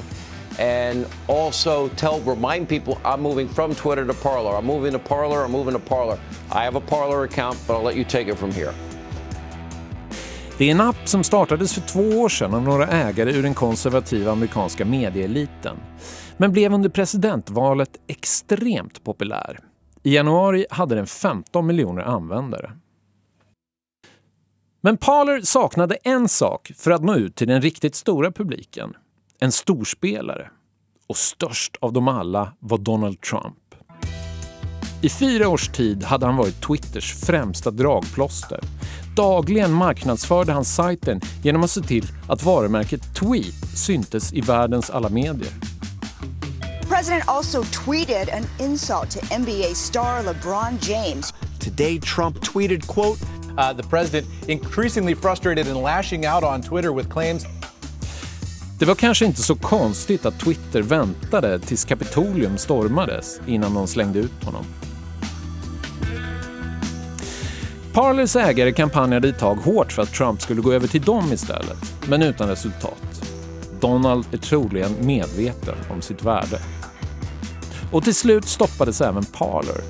[0.60, 4.60] and also tell remind people I'm moving from Twitter to Parler.
[4.60, 5.46] I'm moving to Parler.
[5.46, 6.20] I'm moving to Parler.
[6.52, 8.74] I have a Parler account, but I'll let you take it from here.
[10.58, 13.54] Det är en app som startades för två år sedan av några ägare ur den
[13.54, 15.78] konservativa amerikanska medieeliten.
[16.38, 19.60] Men blev under presidentvalet extremt populär.
[20.04, 22.72] I januari hade den 15 miljoner användare.
[24.82, 28.94] Men Parler saknade en sak för att nå ut till den riktigt stora publiken.
[29.42, 30.50] En storspelare.
[31.08, 33.56] Och störst av dem alla var Donald Trump.
[35.02, 38.60] I fyra års tid hade han varit Twitters främsta dragplåster.
[39.16, 45.10] Dagligen marknadsförde han sajten genom att se till att varumärket Tweet syntes i världens alla
[45.10, 45.54] medier.
[46.90, 51.34] president also tweeted an insult to NBA star LeBron James.
[51.60, 53.20] Today, Trump tweeted, quote,
[53.58, 57.46] uh, the president increasingly frustrated and lashing out on Twitter with claims
[58.80, 64.20] det var kanske inte så konstigt att Twitter väntade tills Kapitolium stormades innan de slängde
[64.20, 64.66] ut honom.
[67.94, 72.08] Parlers ägare kampanjade ett tag hårt för att Trump skulle gå över till dem istället,
[72.08, 73.22] men utan resultat.
[73.82, 76.60] Donald är troligen medveten om sitt värde.
[77.92, 79.82] Och till slut stoppades även Parler.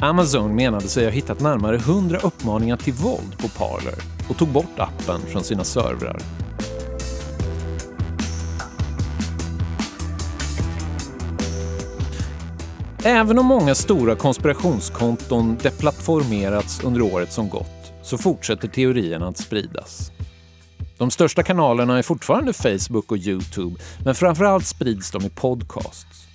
[0.00, 3.94] Amazon menade sig ha hittat närmare 100 uppmaningar till våld på Parler
[4.28, 6.22] och tog bort appen från sina servrar.
[13.06, 20.10] Även om många stora konspirationskonton deplattformerats under året som gått så fortsätter teorierna att spridas.
[20.98, 26.26] De största kanalerna är fortfarande Facebook och Youtube men framförallt sprids de i podcasts.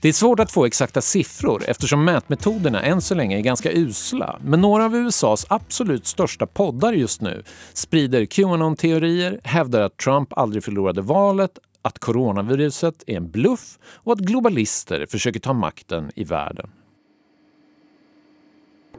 [0.00, 4.38] Det är svårt att få exakta siffror eftersom mätmetoderna än så länge är ganska usla
[4.42, 10.64] men några av USAs absolut största poddar just nu sprider Qanon-teorier, hävdar att Trump aldrig
[10.64, 16.70] förlorade valet, att coronaviruset är en bluff och att globalister försöker ta makten i världen.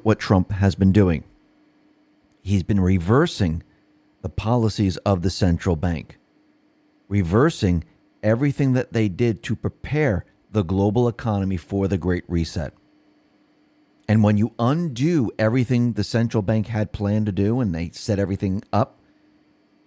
[0.04, 1.24] What Trump has been doing.
[2.44, 3.64] He's been reversing
[4.24, 6.18] the policies of the central bank,
[7.10, 7.86] reversing
[8.24, 10.24] everything that they did to prepare
[10.54, 12.74] the global economy for the Great Reset.
[14.08, 18.20] And when you undo everything the central bank had planned to do and they set
[18.20, 18.96] everything up,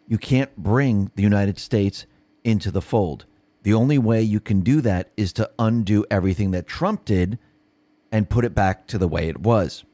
[0.06, 2.06] you can't bring the United States
[2.44, 3.24] into the fold.
[3.64, 7.38] The only way you can do that is to undo everything that Trump did
[8.12, 9.84] and put it back to the way it was.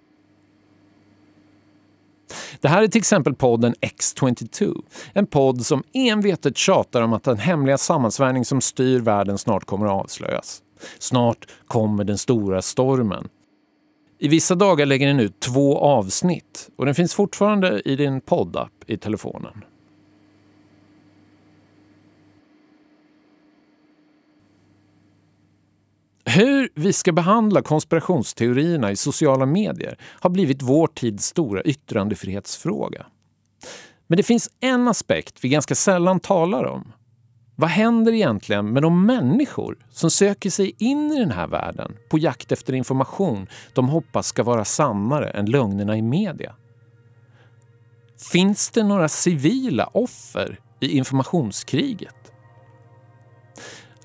[2.61, 4.83] Det här är till exempel podden X22.
[5.13, 9.87] En podd som envetet tjatar om att den hemliga sammansvärjning som styr världen snart kommer
[9.87, 10.63] att avslöjas.
[10.99, 13.29] Snart kommer den stora stormen.
[14.19, 18.73] I vissa dagar lägger den ut två avsnitt och den finns fortfarande i din poddapp
[18.87, 19.65] i telefonen.
[26.29, 33.07] Hur vi ska behandla konspirationsteorierna i sociala medier har blivit vår tids stora yttrandefrihetsfråga.
[34.07, 36.93] Men det finns en aspekt vi ganska sällan talar om.
[37.57, 42.19] Vad händer egentligen med de människor som söker sig in i den här världen på
[42.19, 46.55] jakt efter information de hoppas ska vara sannare än lögnerna i media?
[48.33, 52.16] Finns det några civila offer i informationskriget?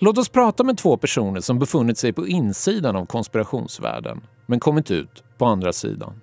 [0.04, 4.92] Låt oss prata med två personer som befunnit sig på insidan av konspirationsvärlden men kommit
[4.92, 6.22] ut på andra sidan.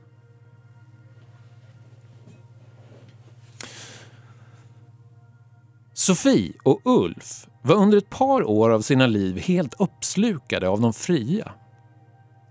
[5.95, 10.93] Sofie och Ulf var under ett par år av sina liv helt uppslukade av de
[10.93, 11.53] fria.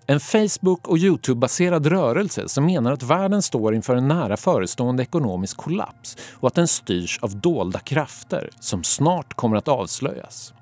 [0.05, 5.57] En Facebook och Youtube-baserad rörelse som menar att världen står inför en nära förestående ekonomisk
[5.57, 10.53] kollaps och att den styrs av dolda krafter som snart kommer att avslöjas.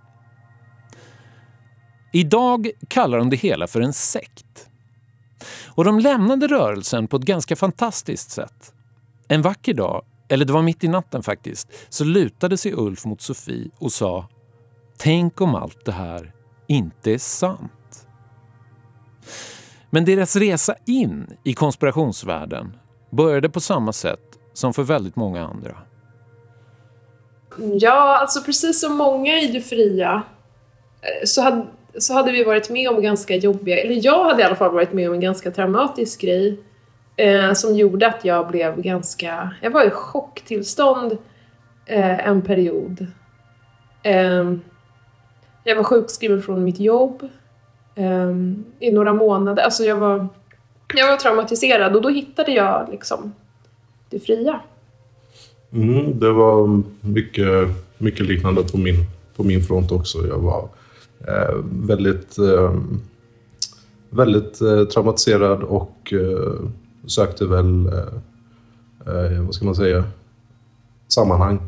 [2.15, 4.69] Idag kallar de det hela för en sekt.
[5.67, 8.73] Och de lämnade rörelsen på ett ganska fantastiskt sätt.
[9.27, 13.21] En vacker dag, eller det var mitt i natten faktiskt, så lutade sig Ulf mot
[13.21, 14.27] Sofie och sa
[14.97, 16.33] Tänk om allt det här
[16.67, 18.07] inte är sant.
[19.89, 22.77] Men deras resa in i konspirationsvärlden
[23.09, 25.77] började på samma sätt som för väldigt många andra.
[27.79, 30.21] Ja, alltså precis som många i det fria
[31.01, 31.65] eh, så hade,
[31.99, 34.93] så hade vi varit med om ganska jobbiga, eller jag hade i alla fall varit
[34.93, 36.59] med om en ganska traumatisk grej
[37.15, 41.17] eh, som gjorde att jag blev ganska, jag var i chocktillstånd
[41.85, 43.07] eh, en period.
[44.03, 44.53] Eh,
[45.63, 47.29] jag var sjukskriven från mitt jobb
[47.95, 48.31] eh,
[48.79, 50.27] i några månader, alltså jag var,
[50.95, 53.33] jag var traumatiserad och då hittade jag liksom
[54.09, 54.59] det fria?
[55.73, 58.95] Mm, det var mycket, mycket liknande på min,
[59.35, 60.27] på min front också.
[60.27, 60.69] Jag var
[61.63, 62.73] väldigt, eh,
[64.09, 66.53] väldigt eh, traumatiserad och eh,
[67.07, 67.93] sökte väl, eh,
[69.33, 70.03] eh, vad ska man säga,
[71.07, 71.59] sammanhang,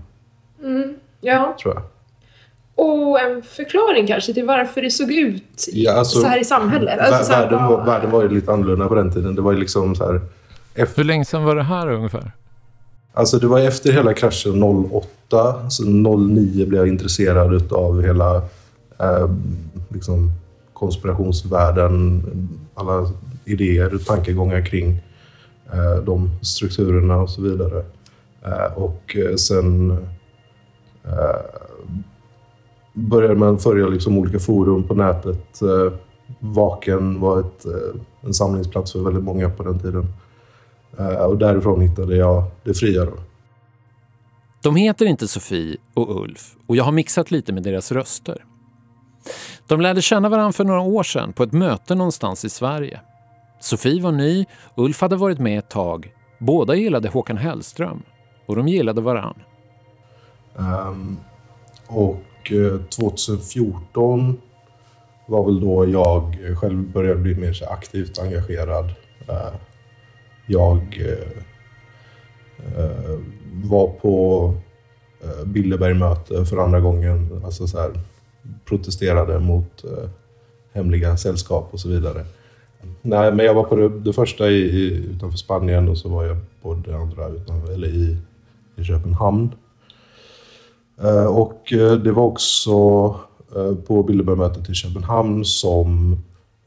[0.64, 1.56] Mm, ja.
[1.62, 1.84] tror jag.
[2.76, 6.44] Och en förklaring kanske till varför det såg ut i- Ja, alltså, så här i
[6.46, 7.00] samhället.
[7.00, 9.36] Alltså, så här, världen, var, världen var ju lite annorlunda på den tiden.
[9.36, 10.22] Det var ju liksom så här...
[10.96, 12.32] Hur länge sedan var det här ungefär?
[13.14, 15.70] Alltså det var efter hela kraschen 08.
[15.70, 18.42] Så 09 blev jag intresserad av hela
[19.00, 19.30] eh,
[19.90, 20.32] liksom
[20.74, 22.24] konspirationsvärlden.
[22.74, 23.12] Alla
[23.46, 25.02] idéer och tankegångar kring
[25.74, 27.86] eh, de strukturerna och så vidare.
[28.46, 29.92] Eh, och eh, sen
[31.04, 31.68] eh,
[32.94, 35.62] började man följa liksom olika forum på nätet.
[35.62, 35.94] Eh,
[36.40, 40.14] Vaken var ett, eh, en samlingsplats för väldigt många på den tiden.
[40.98, 43.06] Eh, och därifrån hittade jag det fria.
[43.06, 43.14] Då.
[44.62, 48.44] De heter inte Sofie och Ulf och jag har mixat lite med deras röster.
[49.68, 53.00] De lärde känna varandra för några år sedan på ett möte någonstans i Sverige.
[53.60, 56.14] Sofie var ny, Ulf hade varit med ett tag.
[56.40, 58.04] Båda gillade Håkan Hellström
[58.46, 59.42] och de gillade varandra.
[60.56, 61.18] Um, ehm,
[61.88, 64.42] och eh, 2014
[65.26, 68.86] var väl då jag själv började bli mer så aktivt engagerad.
[69.30, 69.54] Eh,
[70.46, 71.28] jag eh,
[73.64, 74.54] var på
[75.46, 77.42] Bilderbergmöte för andra gången.
[77.46, 77.92] Alltså så här,
[78.66, 80.10] protesterade mot eh,
[80.74, 82.26] hemliga sällskap och så vidare.
[83.02, 86.26] Nej, men jag var på det, det första i, i, utanför Spanien och så var
[86.26, 88.18] jag på det andra utanför, eller i,
[88.76, 89.50] i Köpenhamn.
[91.02, 92.72] Eh, Och eh, det var också
[93.56, 96.14] eh, på Bilderbergmötet i Köpenhamn som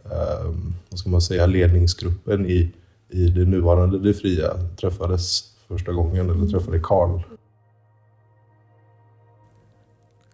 [0.05, 0.51] eh,
[0.91, 2.73] vad ska man säga, ledningsgruppen i,
[3.09, 4.49] i det nuvarande Det Fria
[4.81, 7.21] träffades första gången, eller träffade Karl.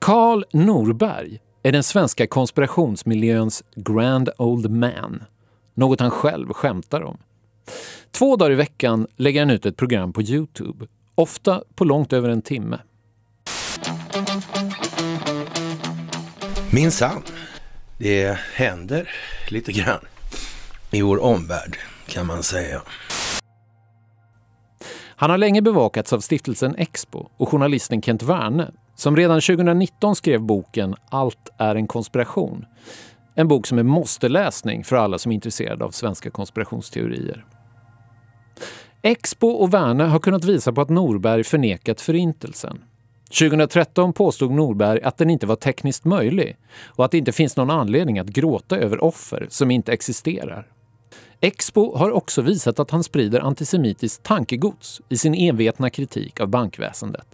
[0.06, 5.22] Carl Norberg är den svenska konspirationsmiljöns grand old man.
[5.74, 7.18] Något han själv skämtar om.
[8.10, 10.86] Två dagar i veckan lägger han ut ett program på Youtube.
[11.14, 12.78] Ofta på långt över en timme.
[16.72, 17.22] Minsann.
[17.98, 19.10] Det händer
[19.50, 20.04] lite grann
[20.90, 21.76] i vår omvärld
[22.06, 22.82] kan man säga.
[25.16, 30.40] Han har länge bevakats av stiftelsen Expo och journalisten Kent Werne som redan 2019 skrev
[30.40, 32.64] boken Allt är en konspiration.
[33.34, 37.44] En bok som är måste-läsning för alla som är intresserade av svenska konspirationsteorier.
[39.02, 42.78] Expo och Werne har kunnat visa på att Norberg förnekat förintelsen.
[43.40, 47.70] 2013 påstod Norberg att den inte var tekniskt möjlig och att det inte finns någon
[47.70, 50.66] anledning att gråta över offer som inte existerar.
[51.40, 57.26] Expo har också visat att han sprider antisemitiskt tankegods i sin envetna kritik av bankväsendet.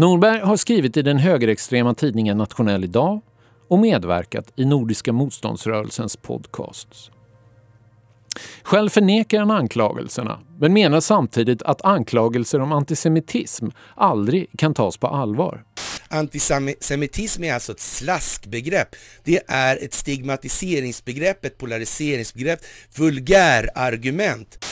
[0.00, 3.20] Norberg har skrivit i den högerextrema tidningen Nationell idag
[3.68, 7.10] och medverkat i Nordiska motståndsrörelsens podcasts.
[8.62, 15.06] Själv förnekar han anklagelserna, men menar samtidigt att anklagelser om antisemitism aldrig kan tas på
[15.06, 15.64] allvar.
[16.08, 18.96] Antisemitism är alltså ett slaskbegrepp.
[19.24, 22.60] Det är ett stigmatiseringsbegrepp, ett polariseringsbegrepp,
[22.96, 24.66] vulgärargument.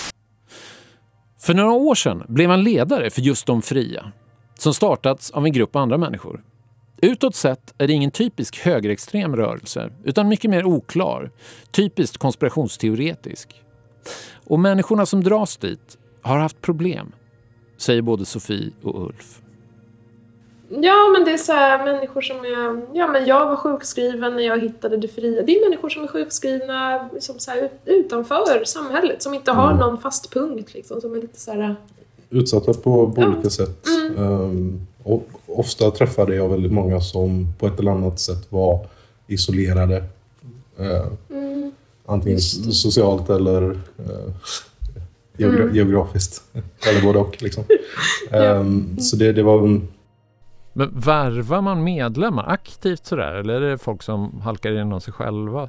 [1.40, 4.12] För några år sedan blev han ledare för Just de fria,
[4.58, 6.42] som startats av en grupp andra människor.
[7.00, 11.30] Utåt sett är det ingen typisk högerextrem rörelse, utan mycket mer oklar,
[11.70, 13.62] typiskt konspirationsteoretisk.
[14.46, 17.12] Och människorna som dras dit har haft problem,
[17.76, 19.40] säger både Sofie och Ulf.
[20.70, 22.86] Ja, men det är så här människor som är...
[22.98, 25.42] Ja, men jag var sjukskriven när jag hittade det fria.
[25.42, 29.66] Det är människor som är sjukskrivna liksom så här, ut- utanför samhället, som inte har
[29.72, 29.78] Mm.
[29.80, 30.74] någon fast punkt.
[30.74, 31.76] Liksom, som är lite så här...
[32.30, 33.86] Utsatta på, på olika sätt.
[34.16, 34.24] Mm.
[34.24, 38.86] Ehm, och ofta träffade jag väldigt många som på ett eller annat sätt var
[39.26, 40.04] isolerade.
[40.78, 41.72] Mm.
[42.06, 44.32] Antingen socialt eller eh,
[45.36, 45.74] geogra- Mm.
[45.74, 46.42] geografiskt.
[46.88, 47.42] eller både och.
[47.42, 47.64] Liksom.
[48.30, 49.88] Ehm, Så det, det var en
[50.72, 55.12] Men värvar man medlemmar aktivt sådär, eller är det folk som halkar in av sig
[55.12, 55.68] själva?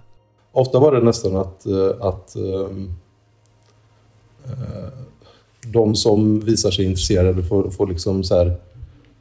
[0.51, 2.93] Ofta var det nästan att, eh, att ehm,
[4.45, 4.89] eh,
[5.71, 8.53] de som visar sig intresserade får, får liksom så här,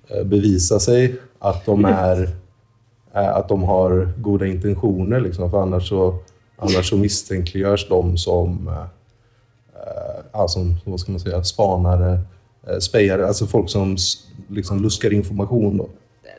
[0.09, 2.23] eh, bevisa sig att de, är,
[3.15, 5.21] eh, att de har goda intentioner.
[5.21, 6.19] Liksom, för annars så,
[6.57, 8.71] annars så misstänkliggörs de som,
[10.49, 12.21] som vad ska man säga, spanare,
[12.81, 13.97] spejare, alltså folk som
[14.49, 15.77] liksom luskar information.
[15.77, 15.89] Då.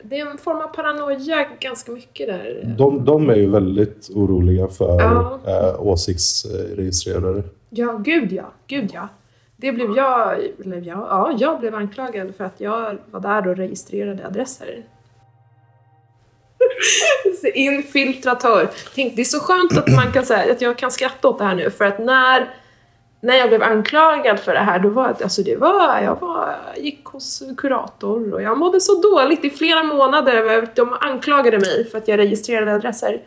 [0.04, 2.74] Det är en form av paranoia ganska mycket där.
[2.78, 5.76] De, de är ju väldigt oroliga för Ja.
[5.78, 7.42] åsiktsregistrerare.
[7.70, 8.52] Ja, gud ja.
[8.66, 9.08] Gud ja.
[9.60, 13.56] Det blev jag, eller jag, ja, jag blev anklagad för att jag var där och
[13.56, 14.82] registrerade adresser.
[17.54, 18.70] Infiltratör.
[18.94, 21.44] Tänk, det är så skönt att man kan säga att jag kan skratta åt det
[21.44, 22.54] här nu för att när,
[23.20, 26.56] när jag blev anklagad för det här då var det, alltså det var, jag var,
[26.76, 30.68] gick hos kurator och jag mådde så dåligt i flera månader.
[30.74, 33.22] De anklagade mig för att jag registrerade adresser.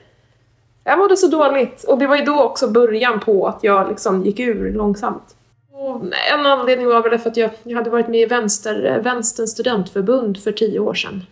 [0.83, 4.23] Jag mådde så dåligt och det var ju då också början på att jag liksom
[4.23, 5.35] gick ur långsamt.
[5.83, 6.01] Och
[6.33, 10.43] en anledning var väl för att jag, jag hade varit med i vänster, Vänsterns studentförbund
[10.43, 11.25] för tio år sedan.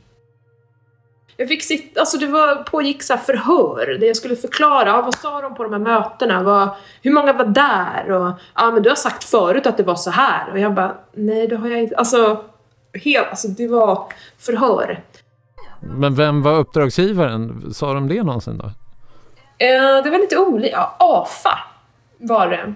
[1.38, 5.42] Jag fick sitta, alltså det var, pågick så förhör där jag skulle förklara, vad sa
[5.42, 6.44] de på de här mötena?
[6.44, 6.70] Vad,
[7.02, 8.12] hur många var där?
[8.12, 10.52] Och ja men du har sagt förut att det var så här.
[10.52, 11.96] Och jag bara, nej det har jag inte.
[11.96, 12.44] Alltså,
[12.94, 15.04] helt, alltså det var förhör.
[15.80, 17.74] Men vem var uppdragsgivaren?
[17.74, 18.66] Sa de det någonsin då?
[19.66, 20.72] Eh, det var lite olika.
[20.72, 21.60] Ja, AFA
[22.18, 22.74] var det.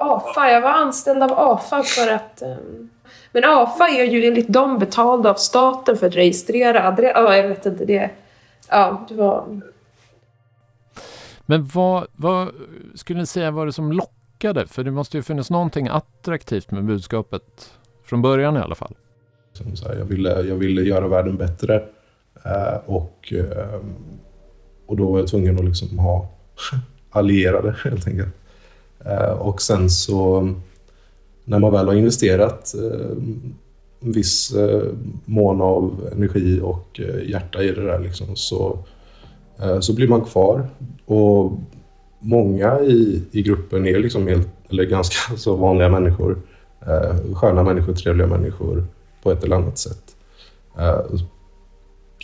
[0.00, 2.56] AFA, jag var anställd av AFA för att eh,
[3.34, 7.12] men AFA är ju enligt dem betalda av staten för att registrera adress.
[7.14, 7.84] Ja, jag vet inte.
[7.84, 8.10] Det,
[8.68, 9.60] ja, det var...
[11.46, 12.48] Men vad, vad
[12.94, 14.66] skulle ni säga var det som lockade?
[14.66, 17.72] För det måste ju finnas någonting attraktivt med budskapet
[18.04, 18.94] från början i alla fall.
[19.98, 21.84] jag, ville, jag ville göra världen bättre
[22.44, 23.80] eh, och, eh,
[24.86, 26.28] och då var jag tvungen att liksom ha
[27.10, 28.34] allierade helt enkelt.
[29.06, 30.48] Eh, och sen så
[31.44, 33.10] när man väl har investerat eh,
[34.00, 34.82] en viss eh,
[35.24, 38.78] mån av energi och hjärta i det där liksom, så,
[39.80, 40.66] så blir man kvar.
[41.04, 41.52] Och
[42.18, 46.38] många i, i gruppen är liksom helt, eller ganska så vanliga människor.
[47.34, 48.84] Sköna människor, trevliga människor
[49.22, 50.16] på ett eller annat sätt.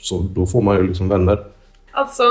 [0.00, 1.44] Så då får man ju liksom vänner.
[1.90, 2.22] Alltså,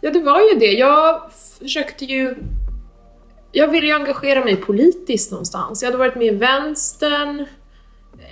[0.00, 0.72] ja det var ju det.
[0.72, 1.20] Jag
[1.60, 2.34] försökte ju
[3.54, 5.82] jag ville ju engagera mig politiskt någonstans.
[5.82, 7.46] Jag hade varit med i vänstern.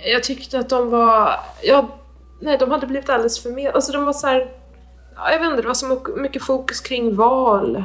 [0.05, 1.39] Jag tyckte att de var...
[1.63, 1.87] Jag,
[2.41, 3.75] nej, de hade blivit alldeles för med.
[3.75, 4.51] Alltså de var så här,
[5.31, 7.83] Jag vet inte, det var så mycket fokus kring val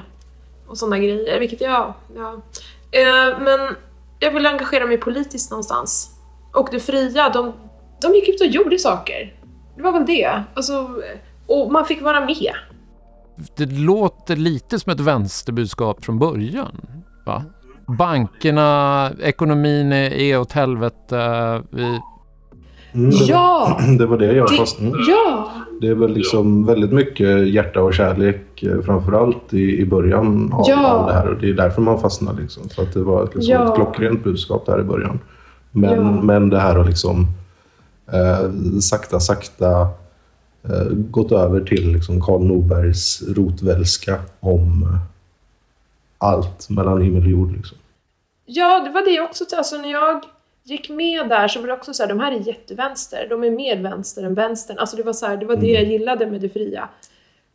[0.69, 1.95] och sådana grejer, vilket jag...
[2.17, 2.43] Ja.
[2.91, 3.77] Eh, men
[4.19, 6.11] jag ville engagera mig politiskt någonstans.
[6.55, 7.53] Och det fria, de,
[8.01, 9.35] de gick ut och gjorde saker.
[9.77, 10.43] Det var väl det.
[10.55, 10.91] Alltså,
[11.47, 12.53] och man fick vara med.
[13.57, 16.98] Det låter lite som ett vänsterbudskap från början.
[17.29, 17.43] Va?
[17.87, 21.63] Bankerna, ekonomin är åt helvete.
[21.71, 22.01] Vi...
[22.93, 23.81] Mm, det, ja!
[23.99, 25.51] Det var det jag det, fastnade Ja!
[25.81, 30.65] Det är väl liksom väldigt mycket hjärta och kärlek eh, framförallt i, i början av,
[30.69, 30.93] ja.
[30.93, 31.29] av det här.
[31.29, 32.69] Och det är därför man fastnar liksom.
[32.69, 33.69] För att det var liksom ja.
[33.69, 35.19] ett klockrent budskap där i början.
[35.71, 36.23] Men, ja.
[36.23, 37.27] men det här har liksom
[38.13, 38.51] eh,
[38.81, 39.81] sakta, sakta
[40.65, 44.99] eh, gått över till liksom Karl Norbergs rotvälska om
[46.19, 47.57] allt mellan himmel och jord.
[47.57, 47.79] Liksom.
[48.45, 49.45] Ja, det var det också.
[49.57, 50.25] Alltså, när jag
[50.63, 53.27] gick med där så var det också så här, de här är jättevänster.
[53.31, 54.79] De är mer vänster än vänstern.
[54.79, 55.67] Alltså det var, så här, det, var mm.
[55.67, 56.89] det jag gillade med det fria.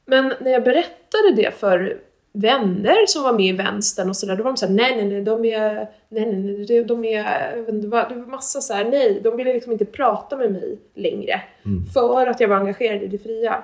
[0.05, 1.97] Men när jag berättade det för
[2.33, 5.21] vänner som var med i vänstern och sådär, då var de såhär, nej nej nej,
[5.21, 5.73] de är,
[6.09, 9.71] nej nej nej, de är, det var, det var massa såhär, nej, de ville liksom
[9.71, 11.41] inte prata med mig längre.
[11.65, 11.85] Mm.
[11.85, 13.63] För att jag var engagerad i det fria.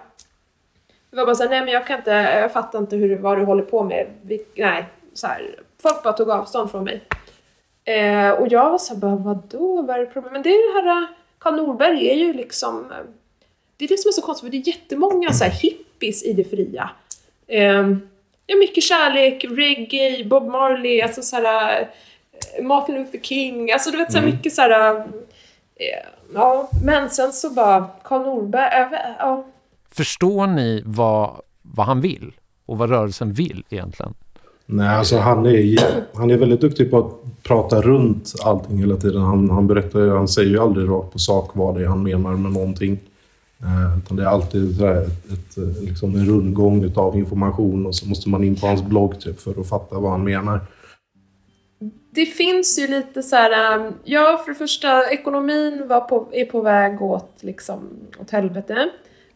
[1.11, 3.45] Det var bara såhär, nej men jag kan inte, jag fattar inte hur, vad du
[3.45, 4.07] håller på med.
[4.21, 7.01] Vi, nej, så här, folk bara tog avstånd från mig.
[7.85, 10.33] Eh, och jag var såhär, bara, vadå, vad är det problem?
[10.33, 11.07] Men det är det här,
[11.39, 12.97] Karl Norberg är ju liksom, eh,
[13.77, 16.33] det är det som är så konstigt, för det är jättemånga så här hippies i
[16.33, 16.89] det fria.
[17.47, 17.95] Eh,
[18.47, 23.97] ja, mycket kärlek, reggae, Bob Marley, alltså så här, eh, Martin Luther King, alltså du
[23.97, 24.35] vet så här, mm.
[24.35, 24.95] mycket så här,
[25.75, 28.87] eh, ja, men sen så bara, Karl Norberg,
[29.19, 29.45] ja
[29.91, 32.31] Förstår ni vad, vad han vill
[32.65, 34.13] och vad rörelsen vill egentligen?
[34.65, 35.79] Nej, alltså han är,
[36.13, 39.21] han är väldigt duktig på att prata runt allting hela tiden.
[39.21, 42.35] Han, han, berättar, han säger ju aldrig rakt på sak vad det är han menar
[42.35, 42.99] med någonting.
[43.61, 48.07] Eh, utan det är alltid så ett, ett, liksom en rundgång av information och så
[48.07, 50.59] måste man in på hans blogg typ, för att fatta vad han menar.
[52.11, 56.45] Det finns ju lite så här, um, ja för det första, ekonomin var på, är
[56.45, 57.79] på väg åt, liksom,
[58.19, 58.89] åt helvete.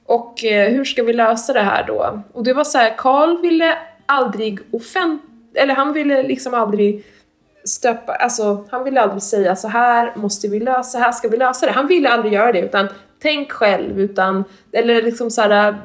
[0.06, 2.22] Och eh, hur ska vi lösa det här då?
[2.34, 5.22] Och det var så här, Karl ville aldrig offent...
[5.56, 7.06] Eller han ville liksom aldrig
[7.64, 8.16] stöpa...
[8.16, 11.66] Alltså, han ville aldrig säga så här måste vi lösa, så här ska vi lösa
[11.66, 11.72] det.
[11.72, 12.88] Han ville aldrig göra det utan
[13.24, 14.43] tänk själv utan...
[14.72, 15.76] Eller liksom så här,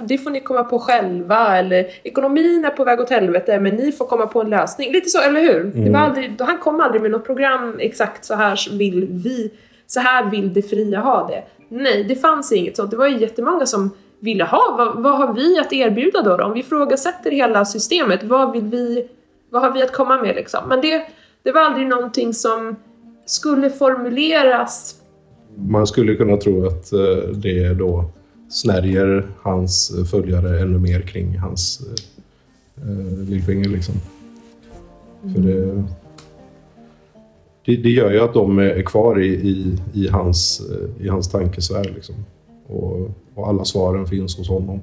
[0.00, 3.92] det får ni komma på själva eller ekonomin är på väg åt helvete men ni
[3.92, 4.92] får komma på en lösning.
[4.92, 5.60] Lite så, eller hur?
[5.60, 5.84] Mm.
[5.84, 9.50] Det var aldrig, han kom aldrig med något program exakt så här vill vi,
[9.86, 11.44] så här vill det fria ha det.
[11.68, 12.90] Nej, det fanns inget sånt.
[12.90, 14.74] Det var ju jättemånga som ville ha.
[14.78, 16.44] Vad, vad har vi att erbjuda då, då?
[16.44, 19.08] Om vi ifrågasätter hela systemet, vad vill vi,
[19.50, 20.68] vad har vi att komma med liksom?
[20.68, 21.02] Men det,
[21.42, 22.76] det var aldrig någonting som
[23.26, 24.96] skulle formuleras
[25.56, 28.04] Man skulle kunna tro att eh, det då
[28.48, 31.80] snärjer hans följare ännu mer kring hans
[32.76, 33.94] eh, lillfinger liksom.
[35.34, 35.84] För det,
[37.66, 41.28] det, det gör ju att de är kvar i, i, i, hans, eh, i hans
[41.28, 42.14] tankesfär liksom.
[42.66, 44.80] Och, och alla svaren finns hos honom.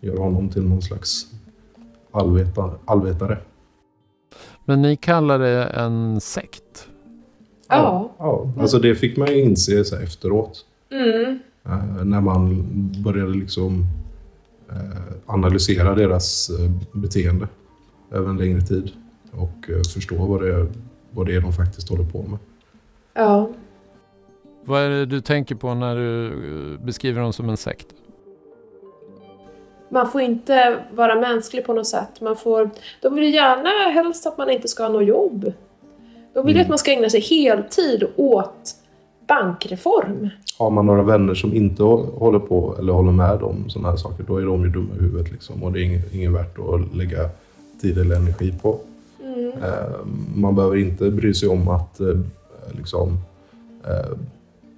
[0.00, 1.26] Gör honom till någon slags
[2.10, 3.38] allveta, allvetare.
[4.64, 6.88] Men ni kallar det en sekt?
[7.68, 8.12] Ja.
[8.18, 10.64] Ja, alltså det fick man ju inse så här efteråt.
[10.90, 11.38] Mm.
[11.66, 12.64] Eh, när man
[13.04, 13.84] började liksom
[14.70, 17.48] eh, analysera deras eh, beteende
[18.10, 18.90] över en längre tid
[19.30, 20.66] och eh, förstå vad det, är,
[21.14, 22.38] vad det är de faktiskt håller på med.
[23.14, 23.48] Ja.
[24.64, 27.86] Vad är det du tänker på när du eh, beskriver dem som en sekt?
[29.88, 32.20] Man får inte vara mänsklig på något sätt.
[32.20, 32.70] Man får,
[33.02, 35.52] de vill gärna helst att man inte ska ha något jobb.
[36.34, 38.74] De vill ju att man ska ägna sig heltid åt
[39.28, 40.28] bankreform.
[40.58, 43.96] Har man några vänner som inte hå- håller på eller håller med om sådana här
[43.96, 45.62] saker, då är de ju dumma i huvudet liksom.
[45.62, 47.28] Och det är inget, inget värt att lägga
[47.80, 48.78] tid eller energi på.
[49.36, 49.52] Mm.
[50.34, 52.20] Man behöver inte bry sig om att eh,
[52.70, 53.18] liksom,
[53.84, 54.18] eh,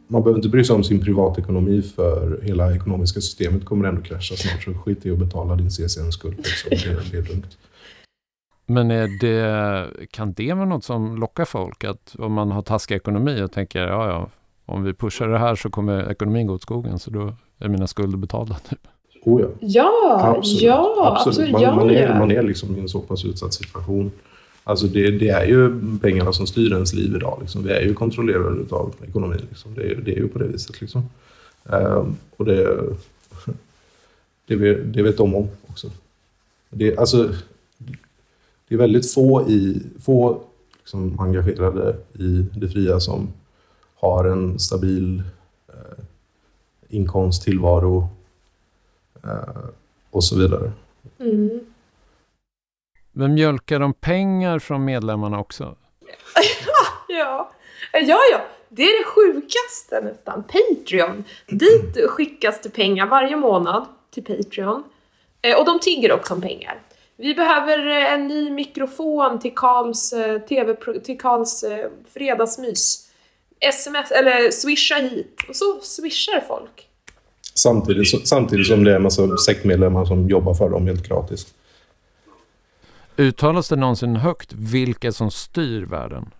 [0.06, 4.36] man behöver inte bry sig om sin privatekonomi för hela ekonomiska systemet kommer ändå krascha
[4.36, 4.62] snart.
[4.62, 6.36] Så skit i att betala din CSN-skuld.
[6.36, 6.70] Liksom.
[6.70, 7.58] Det, det är lugnt.
[8.66, 11.84] Men är det, kan det vara något som lockar folk?
[11.84, 14.28] Att om man har taskig ekonomi och tänker ja, ja,
[14.66, 17.86] om vi pushar det här så kommer ekonomin gå åt skogen så då är mina
[17.86, 18.56] skulder betalda.
[18.68, 18.78] Typ.
[19.24, 19.48] Oh ja.
[19.60, 21.52] Ja, ja, absolut.
[21.52, 22.18] Man, ja, man, är, ja.
[22.18, 24.12] man är liksom i en så pass utsatt situation.
[24.64, 27.38] Alltså det, det är ju pengarna som styr ens liv idag.
[27.40, 27.62] Liksom.
[27.62, 29.40] Vi är ju kontrollerade av ekonomin.
[29.48, 29.74] Liksom.
[29.74, 30.80] Det, är, det är ju på det viset.
[30.80, 31.02] Liksom.
[31.64, 32.78] Ehm, och det,
[34.46, 35.90] det, vet- det vet de om också.
[36.70, 37.32] Det, alltså,
[38.68, 40.40] det är väldigt få, i, få
[40.78, 43.28] liksom, engagerade i det fria som
[43.94, 45.22] har en stabil
[45.68, 46.04] eh,
[46.88, 48.08] inkomst, tillvaro
[49.24, 49.64] eh,
[50.10, 50.72] och så vidare.
[51.18, 51.60] Mm.
[53.16, 55.76] Men mjölkar de pengar från medlemmarna också?
[57.08, 57.50] Ja.
[57.92, 58.40] ja, ja.
[58.68, 60.42] Det är det sjukaste nästan.
[60.42, 61.24] Patreon.
[61.46, 64.82] Dit skickas det pengar varje månad till Patreon.
[65.42, 66.80] Eh, och de tigger också om pengar.
[67.16, 71.64] Vi behöver eh, en ny mikrofon till Karls, eh, TV, till Karls
[72.14, 73.08] fredagsmys.
[73.60, 75.40] Sms, eller swisha hit.
[75.48, 76.88] Och så swishar folk.
[77.54, 81.46] Samtidigt, samtidigt som det är en massa sektmedlemmar som jobbar för dem helt gratis.
[83.16, 86.30] Uttalas det någonsin högt vilka som styr världen?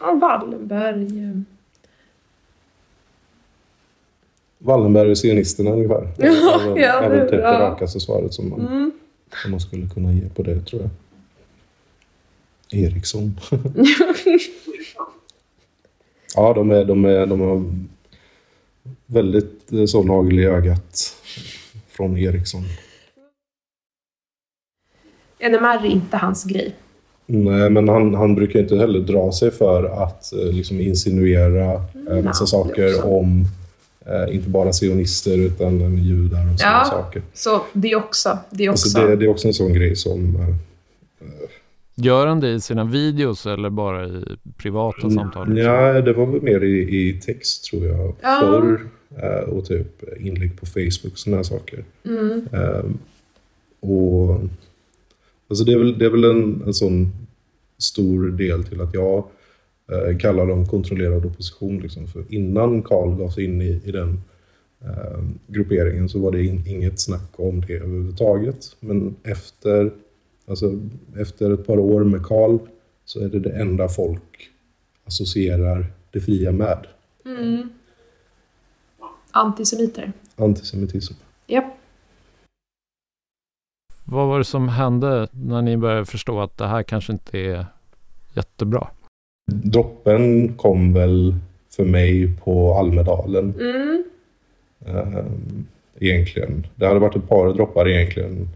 [0.00, 1.24] Ja, Wallenberg.
[1.24, 1.36] eh.
[4.58, 6.08] Wallenberg och sionisterna ungefär.
[6.18, 8.92] Ja, är väl- ja, är väl det- typ det rakaste svaret som man, Mm.
[9.42, 10.90] som man skulle kunna ge på det tror jag.
[12.82, 13.40] Ericsson.
[16.36, 17.64] ja, de är, de är, de har
[19.06, 21.16] väldigt eh, så nagel i ögat
[21.88, 22.62] från Ericsson.
[25.48, 26.74] NMR är inte hans grej.
[27.26, 31.72] Nej, men han, han brukar inte heller dra sig för att eh, liksom insinuera
[32.10, 33.44] eh, massa ja, saker om
[34.06, 37.22] eh, inte bara sionister utan även judar och sådana Ja, saker.
[37.34, 38.38] så det också.
[38.50, 38.98] Det också.
[38.98, 40.36] Alltså det, det är också en sån grej som...
[40.36, 40.54] eh,
[41.96, 44.22] Gör han det i sina videos eller bara i
[44.56, 45.58] privata samtal?
[45.58, 46.78] Ja, det var väl mer i,
[47.08, 48.38] i text tror jag Ja.
[48.40, 48.80] förr.
[49.22, 51.84] eh, Och typ inlägg på Facebook och sådana saker.
[52.04, 52.48] Mm.
[52.52, 52.98] Ehm,
[53.80, 54.40] och
[55.48, 57.12] alltså det är väl, det är väl en, en sån
[57.78, 59.24] stor del till att jag
[59.92, 61.80] eh, kallar dem kontrollerad opposition.
[61.80, 62.06] Liksom.
[62.06, 64.20] För innan Karl gav sig in i, i den
[64.80, 68.76] eh, grupperingen så var det in, inget snack om det överhuvudtaget.
[68.80, 69.92] Men efter,
[70.46, 70.80] alltså,
[71.16, 72.58] efter ett par år med Karl
[73.04, 74.50] så är det det enda folk
[75.04, 76.86] associerar det fria med.
[77.24, 77.68] Mm.
[79.30, 80.12] Antisemiter.
[80.36, 81.14] Antisemitism.
[81.46, 81.78] Japp.
[84.04, 87.66] Vad var det som hände när ni började förstå att det här kanske inte är
[88.34, 88.88] jättebra?
[89.52, 91.34] Droppen kom väl
[91.76, 93.54] för mig på Almedalen.
[93.60, 94.04] Mm.
[94.86, 95.66] Ehm,
[96.00, 96.66] egentligen.
[96.74, 98.48] Det hade varit ett par droppar egentligen.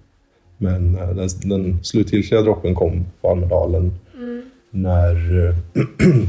[0.57, 3.93] Men eh, den, den slutgiltiga droppen kom på Almedalen.
[4.15, 4.43] Mm.
[4.71, 5.55] När eh,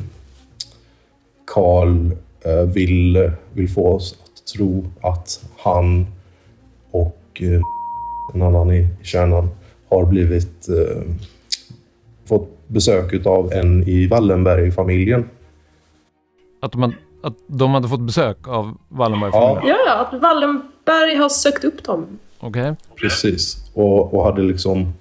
[1.45, 2.11] Karl
[2.41, 6.05] eh, vill, vill få oss att tro att han
[6.91, 7.61] och eh,
[8.34, 9.50] en annan i, i kärnan
[9.90, 11.02] har blivit eh,
[12.26, 15.30] fått besök av en i Wallenberg-familjen.
[16.62, 19.32] Att, man, att de hade fått besök av Wallenberg?
[19.34, 19.62] Ja.
[19.66, 22.20] Ja, att Wallenberg har sökt upp dem.
[22.40, 22.76] Okej.
[22.96, 23.58] Precis.
[23.74, 24.94] Och, och hade liksom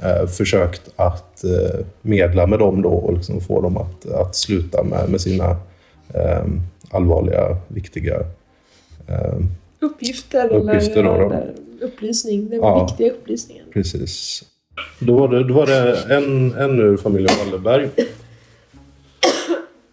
[0.00, 4.82] eh, försökt att eh, medla med dem då och liksom få dem att, att sluta
[4.82, 5.50] med, med sina
[6.14, 6.44] eh,
[6.90, 8.20] allvarliga, viktiga
[9.06, 9.38] eh,
[9.82, 11.34] Uppgifter, Uppgifter eller, då, då.
[11.34, 12.48] eller upplysning.
[12.50, 12.86] Den Ja.
[12.86, 13.64] viktiga upplysningen.
[13.72, 14.42] Precis.
[14.98, 17.88] Då var det, då var det en, en ur familjen Wallenberg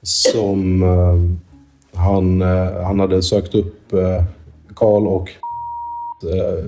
[0.02, 4.24] som eh, han, eh, han hade sökt upp eh,
[4.76, 5.30] Karl och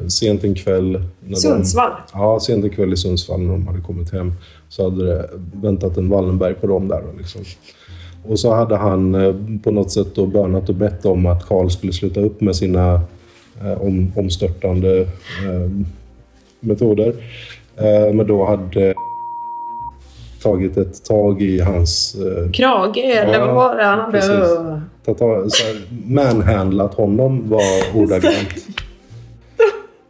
[0.08, 1.04] sent en kväll.
[1.20, 1.92] När Sundsvall.
[2.14, 4.34] De, ja, sent en kväll i Sundsvall när de hade kommit hem
[4.70, 7.04] så hade det väntat en Wallenberg på dem där.
[7.18, 7.42] Liksom.
[8.28, 11.70] Och så hade han eh, på något sätt då bönat och bett om att Karl
[11.70, 13.02] skulle sluta upp med sina
[13.62, 15.72] eh, om, omstörtande eh,
[16.60, 17.16] metoder.
[17.78, 18.94] Eh, men då hade
[20.44, 22.16] tagit ett tag i hans...
[22.54, 24.82] Krage eller Ja, vad var det han hade?
[26.06, 28.68] manhandlat honom var ordagrant.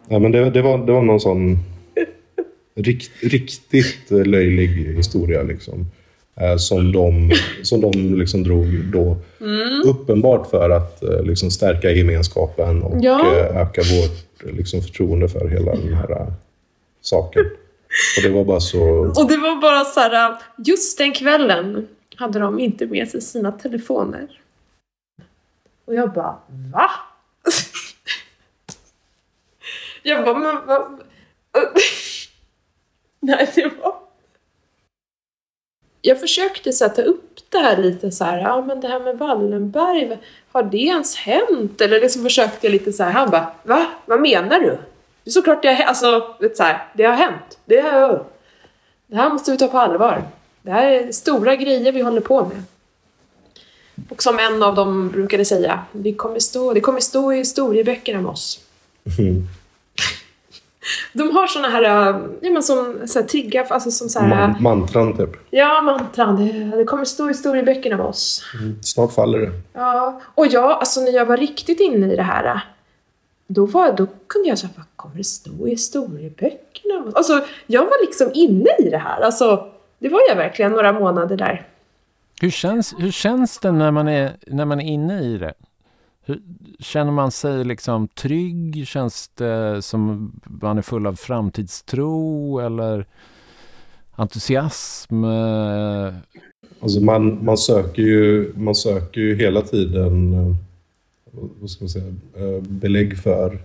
[0.08, 1.58] Ja, men det, det, var, det var någon sån
[2.76, 5.86] rikt, riktigt löjlig historia liksom.
[6.36, 7.32] Eh, som de,
[7.64, 9.82] som de liksom drog då Mm.
[9.90, 13.20] uppenbart för att eh, liksom stärka gemenskapen och Ja.
[13.36, 16.34] eh, öka vårt liksom, förtroende för hela den här
[17.02, 17.46] saken.
[18.18, 18.82] Och det var bara så...
[19.00, 23.52] Och det var bara så här, just den kvällen hade de inte med sig sina
[23.52, 24.28] telefoner.
[25.86, 26.36] Och jag bara,
[26.74, 26.90] va?
[30.04, 30.82] jag bara, men vad?
[33.20, 33.96] Nej, det var...
[36.02, 40.18] Jag försökte ta upp det här lite så här, ja men det här med Wallenberg,
[40.52, 41.82] har det ens hänt?
[41.82, 43.86] Eller liksom försökte jag lite så här, han bara, va?
[44.06, 44.78] Vad menar du?
[45.24, 47.60] Det är såklart det har hänt, alltså, vet, så här, det har hänt.
[47.66, 48.24] Det, har,
[49.08, 50.24] det här måste vi ta på allvar.
[50.62, 52.64] Det här är stora grejer vi håller på med.
[54.10, 58.20] Och som en av dem brukade säga, vi kommer stå, det kommer stå i historieböckerna
[58.20, 58.60] om oss.
[59.20, 59.48] Mm.
[61.14, 64.28] De har såna här, äh, ja men som så här, triggar, alltså som så här,
[64.28, 65.30] Man, mantran typ.
[65.50, 68.44] ja mantran, det, det kommer stå i historieböckerna om oss.
[68.82, 69.52] Snart faller det.
[69.74, 72.62] Ja, och jag, alltså när jag var riktigt inne i det här,
[73.48, 77.12] då, var, då kunde jag säga, vad kommer det stå i historieböckerna?
[77.16, 79.22] Alltså, jag var liksom inne i det här.
[79.22, 79.68] Alltså,
[80.00, 81.68] det var jag verkligen några månader där.
[82.42, 85.54] Hur känns, hur känns det när man, är, när man är inne i det?
[86.26, 86.42] Hur,
[86.80, 88.88] känner man sig liksom trygg?
[88.88, 93.06] Känns det som man är full av framtidstro eller
[94.12, 95.24] entusiasm?
[96.82, 100.56] Alltså man, man, söker ju, man söker ju hela tiden eh,
[101.60, 103.60] vad ska man säga, eh, belägg för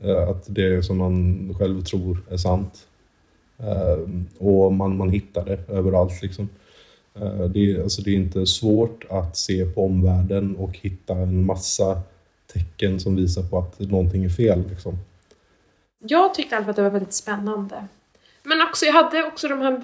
[0.00, 2.86] eh, att det som man själv tror är sant.
[4.38, 6.22] Och man, man hittar det överallt.
[6.22, 6.48] Liksom.
[7.20, 11.46] Eh, Det, är, alltså det är inte svårt att se på omvärlden och hitta en
[11.46, 12.00] massa
[12.52, 14.64] tecken som visar på att någonting är fel.
[14.70, 14.98] Liksom.
[15.98, 17.84] Jag tyckte i alla fall att det var väldigt spännande.
[18.42, 19.82] Men också, jag hade också de här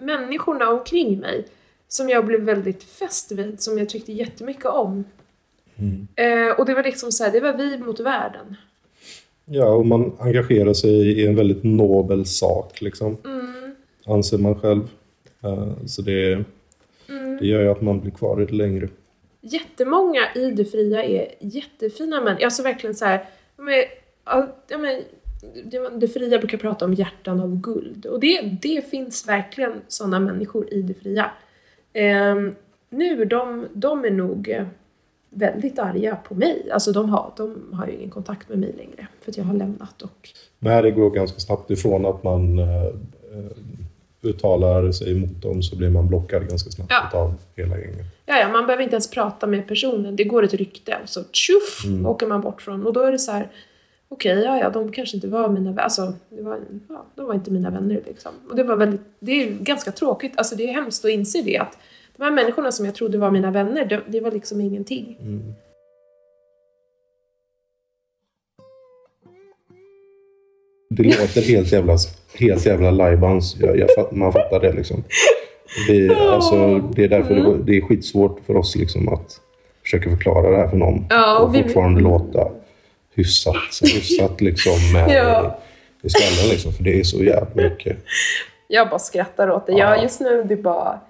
[0.00, 1.46] människorna omkring mig
[1.88, 5.04] som jag blev väldigt fäst vid, som jag tyckte jättemycket om.
[6.16, 8.56] Eh, och det var liksom så här, det var vi mot världen.
[9.44, 13.16] Ja, och man engagerar sig i en väldigt nobel sak, liksom.
[13.24, 13.74] Mm.
[14.06, 14.88] anser man själv.
[15.42, 16.44] Eh, Så det,
[17.08, 17.36] Mm.
[17.36, 18.88] det gör ju att man blir kvar lite längre.
[19.40, 22.44] Jättemånga i det fria är jättefina människor.
[22.44, 23.24] Alltså verkligen så här,
[23.58, 23.84] är,
[24.68, 25.02] ja, men,
[26.00, 28.06] det, fria brukar prata om hjärtan av guld.
[28.06, 31.30] Och det, det finns verkligen sådana människor i det fria.
[31.92, 32.54] Ehm,
[32.90, 34.66] nu, de, de är nog eh,
[35.30, 36.70] väldigt arga på mig.
[36.70, 39.08] Alltså de har, de har ju ingen kontakt med mig längre.
[39.20, 40.28] För att jag har lämnat och
[40.58, 43.56] Men det går ganska snabbt ifrån att man eh, eh,
[44.24, 47.18] uttalar sig emot dem så blir man blockad ganska snabbt Ja.
[47.18, 48.06] av hela gänget.
[48.26, 50.16] Ja, ja, man behöver inte ens prata med personen.
[50.16, 52.06] Det går ett rykte och så tjuff Mm.
[52.06, 52.86] åker man bort från.
[52.86, 53.48] Och då är det så här,
[54.08, 55.82] okej, ja, ja, de kanske inte var mina vänner.
[55.82, 56.58] Alltså, det var,
[56.88, 58.32] ja, de var inte mina vänner liksom.
[58.50, 60.32] Och det var väldigt, det är ganska tråkigt.
[60.36, 61.58] Alltså det är hemskt att inse det.
[61.58, 61.78] Att
[62.16, 65.16] de här människorna som jag trodde var mina vänner, det, det var liksom ingenting.
[70.96, 71.96] Det låter helt jävla,
[72.38, 73.56] helt jävla lajbans.
[73.60, 75.04] Jag, jag, man fattar det liksom.
[75.88, 79.40] Det, alltså, det är därför det, det är skitsvårt för oss liksom att
[79.82, 81.06] försöka förklara det här för någon.
[81.10, 82.48] Ja, och och vi- fortfarande låta
[83.14, 85.58] hyfsat, hyfsat liksom med Ja.
[86.02, 86.72] i skallen liksom.
[86.72, 87.96] För det är så jävla mycket.
[88.68, 89.72] Jag bara skrattar åt det.
[89.72, 91.00] Ja, just nu det bara...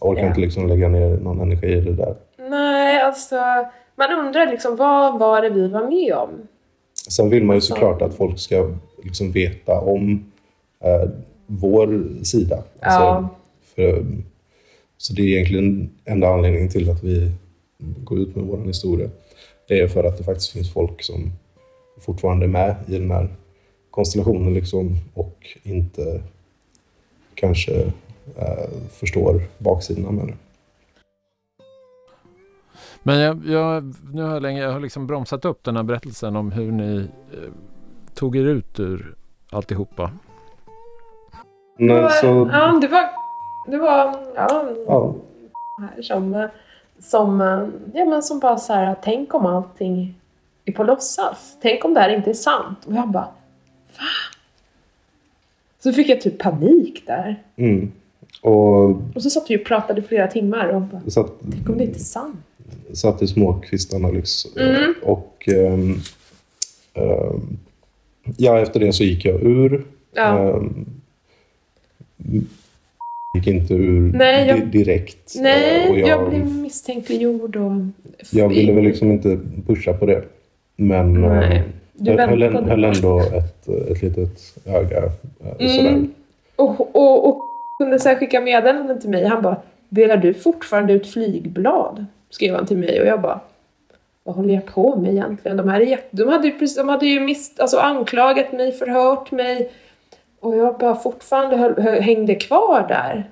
[0.00, 0.28] Jag orkar Ja.
[0.28, 2.14] inte liksom lägga ner någon energi i det där.
[2.50, 3.36] Nej, alltså...
[3.96, 6.30] Man undrar liksom, vad var det vi var med om?
[7.10, 8.70] Sen vill man ju såklart att folk ska
[9.04, 10.24] liksom veta om
[10.80, 11.08] eh,
[11.46, 12.56] vår sida.
[12.56, 13.28] Alltså, Ja.
[13.74, 14.04] för,
[14.96, 17.32] så det är egentligen enda anledningen till att vi
[18.04, 19.08] går ut med vår historia.
[19.68, 21.32] Det är för att det faktiskt finns folk som
[22.00, 23.28] fortfarande är med i den här
[23.90, 26.22] konstellationen liksom, och inte
[27.34, 27.74] kanske
[28.36, 30.34] eh, förstår baksidan med det.
[33.02, 36.36] Men jag, jag, nu har jag, länge, jag har liksom bromsat upp den här berättelsen
[36.36, 36.96] om hur ni
[37.32, 37.50] eh,
[38.14, 39.14] tog er ut ur
[39.50, 40.10] alltihopa.
[41.78, 42.50] Nej, så...
[42.52, 43.08] Ja, det var...
[43.66, 44.16] Det var...
[44.34, 45.14] Ja, Ja.
[46.02, 46.48] som,
[46.98, 47.40] som,
[47.94, 50.14] ja, men som bara så här, tänk om allting
[50.64, 51.56] är på låtsas.
[51.62, 52.78] Tänk om det här inte är sant.
[52.86, 53.28] Och jag bara,
[53.98, 54.06] va?
[55.82, 57.42] Så fick jag typ panik där.
[57.56, 57.92] Mm.
[58.42, 61.78] Och Och så satt vi och pratade i flera timmar och bara, satt, tänk om
[61.78, 62.36] det inte är sant.
[62.92, 64.56] satt i småkvistanalys.
[64.56, 64.94] Mm.
[65.02, 65.94] Och ehm,
[66.94, 67.58] ehm,
[68.36, 69.84] ja, efter det så gick jag ur.
[70.14, 70.38] Ja.
[70.38, 70.86] Ehm,
[73.36, 75.32] gick inte ur Nej, jag- di- direkt.
[75.36, 77.72] Nej, Eh, och jag, blev misstänkliggjord och...
[78.32, 80.22] Jag ville väl liksom inte pusha på det.
[80.76, 81.62] Men Nej, eh,
[81.92, 85.02] du jag höll, höll ändå ett, ett litet öga
[85.58, 85.86] eh.
[85.86, 86.12] Mm.
[86.56, 87.40] Och, och, och
[87.78, 89.24] kunde här skicka meddelanden till mig.
[89.24, 89.56] Han bara,
[89.88, 92.04] delar du fortfarande ut flygblad?
[92.30, 93.40] Skrev han till mig och jag bara,
[94.24, 95.56] vad håller jag på med egentligen?
[95.56, 96.08] De här är jätte...
[96.10, 99.72] De hade ju, precis, de hade ju mist, alltså, anklagat mig, förhört mig.
[100.40, 103.30] Och jag bara fortfarande höll, hängde kvar där.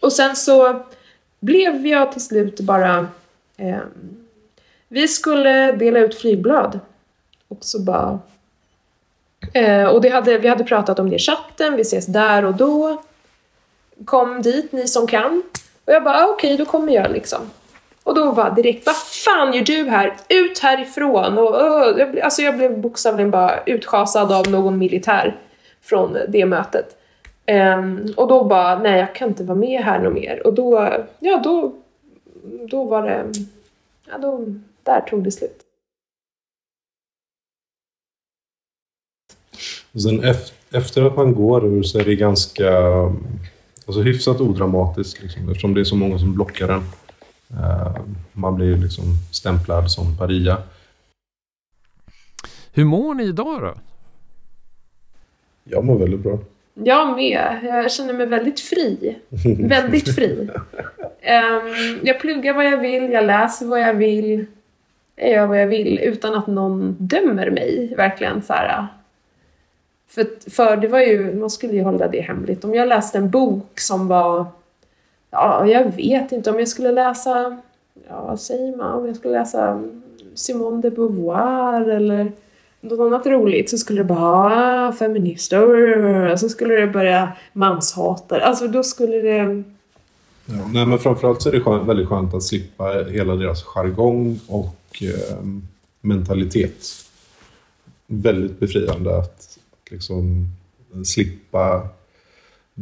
[0.00, 0.82] Och sen så
[1.40, 3.06] blev jag till slut bara...
[3.56, 3.78] Eh,
[4.88, 6.80] vi skulle dela ut flygblad.
[7.48, 8.18] Och så bara...
[9.52, 12.54] Eh, och det hade, vi hade pratat om det i chatten, vi ses där och
[12.54, 13.02] då.
[14.04, 15.42] Kom dit ni som kan.
[15.84, 17.50] Och jag bara, ah, okej då kommer jag liksom.
[18.04, 20.16] Och då var direkt, vad fan gör du här?
[20.28, 21.38] Ut härifrån!
[21.38, 25.36] Och, och, jag, blev- alltså jag blev bokstavligen bara utschasad av någon militär
[25.80, 26.96] från det mötet.
[27.78, 30.46] Um, och då bara, nej jag kan inte vara med här något mer.
[30.46, 31.74] Och då, ja då,
[32.70, 33.24] då var det,
[34.10, 34.44] ja då,
[34.82, 35.60] där tog det slut.
[39.92, 40.24] Och sen
[40.72, 42.70] efter att man går ur så är det ganska
[43.86, 46.82] alltså hyfsat odramatiskt liksom, eftersom det är så många som blockar den.
[47.58, 47.96] Eh,
[48.32, 50.56] man blir liksom stämplad som paria.
[52.72, 53.74] Hur mår ni idag då?
[55.64, 56.38] Jag mår väldigt bra.
[56.74, 57.60] Jag med.
[57.62, 59.18] Jag känner mig väldigt fri.
[59.58, 60.48] Väldigt fri.
[61.20, 64.46] Ehm, jag pluggar vad jag vill, jag läser vad jag vill.
[65.16, 67.94] Jag gör vad jag vill utan att någon dömer mig.
[67.96, 68.86] Verkligen så här.
[70.08, 72.64] För, för det var ju, man skulle ju hålla det hemligt.
[72.64, 74.46] Om jag läste en bok som var,
[75.30, 77.60] ja jag vet inte om jag skulle läsa,
[78.08, 79.82] ja vad säger man, om jag skulle läsa
[80.34, 82.32] Simone de Beauvoir eller
[82.80, 88.44] något annat roligt så skulle det bara ah, feminister, så skulle det börja manshatare.
[88.44, 89.62] Alltså då skulle det...
[90.46, 94.40] Ja, nej, men framförallt så är det skönt, väldigt skönt att slippa hela deras jargong
[94.48, 95.44] och eh,
[96.00, 96.86] mentalitet.
[98.06, 99.58] Väldigt befriande att
[99.90, 100.48] liksom
[101.04, 101.88] slippa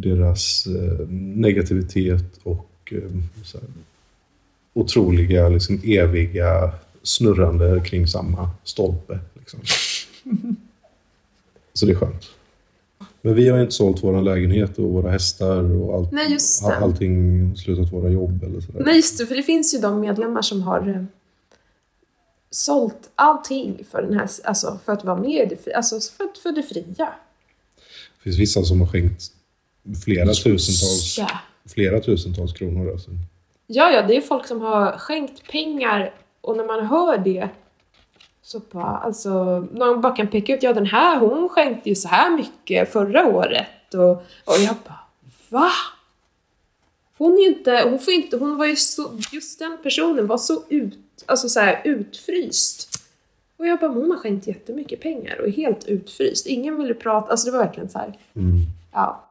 [0.01, 3.11] deras eh, negativitet och eh,
[3.45, 3.69] så här,
[4.73, 6.73] otroliga, liksom, eviga
[7.03, 9.19] snurrande kring samma stolpe.
[9.35, 9.61] Liksom.
[11.73, 12.25] Så det är skönt.
[13.23, 16.77] Men vi har inte sålt våra lägenhet och våra hästar och allt, Nej, just det.
[16.77, 18.83] allting, slutat våra jobb eller sådär.
[18.85, 21.05] Nej just det, för det finns ju de medlemmar som har eh,
[22.51, 26.53] sålt allting för den här, alltså för att vara med i det alltså för, för
[26.53, 27.13] det fria.
[28.17, 29.33] Det finns vissa som har skänkt
[30.05, 31.29] flera tusentals, Ja.
[31.75, 32.91] flera tusentals kronor.
[32.93, 33.11] Alltså.
[33.67, 37.49] Ja, ja, det är folk som har skänkt pengar och när man hör det
[38.43, 42.09] så bara, alltså, någon bara kan peka ut, ja den här hon skänkte ju så
[42.09, 44.11] här mycket förra året och,
[44.45, 44.99] och jag bara,
[45.49, 45.71] va?
[47.19, 50.63] Hon är inte, hon får inte, hon var ju så, just den personen var så
[50.69, 52.89] ut, alltså så här utfryst.
[53.57, 56.47] Och jag bara, hon har skänkt jättemycket pengar och är helt utfryst.
[56.47, 58.61] Ingen ville prata, alltså det var verkligen så här, Mm.
[58.93, 59.28] ja.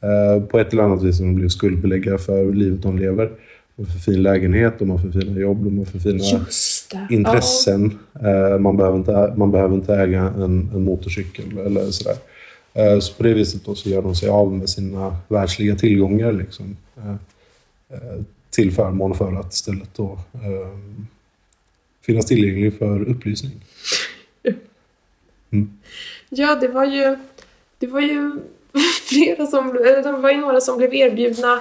[0.00, 3.30] Eh, på ett eller annat vis har de blivit skuldbelägga för livet de lever.
[3.76, 6.46] De har för fin lägenhet, de har för fina jobb, de har för fina
[7.10, 7.98] intressen.
[8.20, 12.16] Eh, man, behöver inte, man behöver inte äga en, en motorcykel eller sådär.
[12.74, 16.32] Eh, så på det viset då så gör de sig av med sina världsliga tillgångar
[16.32, 16.76] liksom,
[18.50, 20.18] till förmån för att istället då
[22.06, 23.64] finnas tillgänglig för upplysning.
[26.28, 27.16] Ja, det var ju,
[27.78, 28.40] det var ju
[29.08, 31.60] flera som, eller det var ju några som blev erbjudna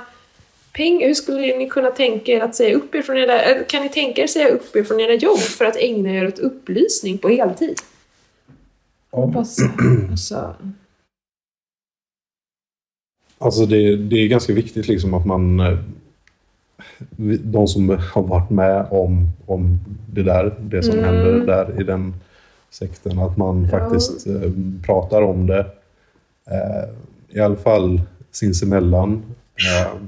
[0.73, 1.07] pengar.
[1.07, 3.89] Hur skulle ni kunna tänka er att säga upp er från era, eller kan ni
[3.89, 7.29] tänka er säga upp er från era jobb för att ägna er åt upplysning på
[7.29, 7.79] heltid?
[9.09, 9.69] Och bara så,
[10.11, 10.55] alltså,
[13.39, 15.59] Alltså det, det är ganska viktigt liksom att man...
[15.59, 15.77] eh,
[17.43, 19.79] De som har varit med om, om
[20.13, 21.05] det där, det som Mm.
[21.05, 22.13] händer där i den
[22.69, 23.69] sekten, att man Ja.
[23.79, 24.51] faktiskt eh,
[24.85, 25.59] pratar om det.
[26.51, 26.89] Eh,
[27.29, 28.01] i alla fall
[28.31, 29.23] sinsemellan.
[29.55, 30.01] Eh,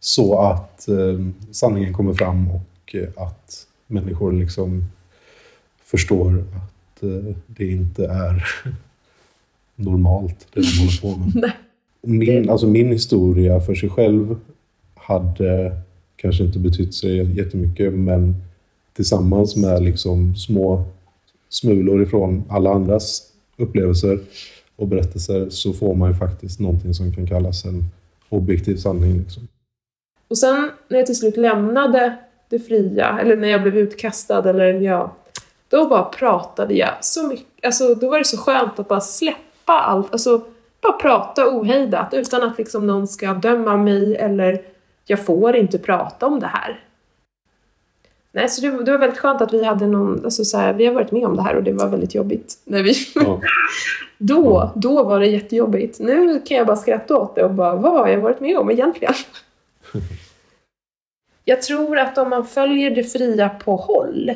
[0.00, 4.84] så att eh, sanningen kommer fram och eh, att människor liksom
[5.84, 7.02] förstår att
[7.46, 8.44] det inte är
[9.76, 11.52] normalt det de håller på med.
[12.02, 14.36] Min, alltså min historia för sig själv
[14.94, 15.80] hade
[16.16, 18.34] kanske inte betytt så jättemycket men
[18.92, 20.84] tillsammans med liksom små
[21.48, 23.22] smulor ifrån alla andras
[23.56, 24.20] upplevelser
[24.80, 27.84] och berättelser så får man ju faktiskt någonting som kan kallas en
[28.28, 29.18] objektiv sanning.
[29.18, 29.48] Liksom.
[30.28, 32.16] Och sen när jag till slut lämnade
[32.48, 35.16] det fria, eller när jag blev utkastad, eller ja,
[35.68, 37.64] då bara pratade jag så mycket.
[37.64, 40.12] Alltså, då var det så skönt att bara släppa allt.
[40.12, 40.44] Alltså,
[40.80, 44.62] bara prata ohejdat utan att liksom någon ska döma mig eller
[45.04, 46.80] jag får inte prata om det här.
[48.32, 50.86] Nej, så det, det var väldigt skönt att vi hade någon, alltså så här, vi
[50.86, 52.58] har varit med om det här och det var väldigt jobbigt.
[52.64, 53.40] När vi, ja.
[54.18, 56.00] då, då var det jättejobbigt.
[56.00, 58.70] Nu kan jag bara skratta åt det och bara, vad har jag varit med om
[58.70, 59.14] egentligen?
[61.44, 64.32] jag tror att om man följer det fria på håll,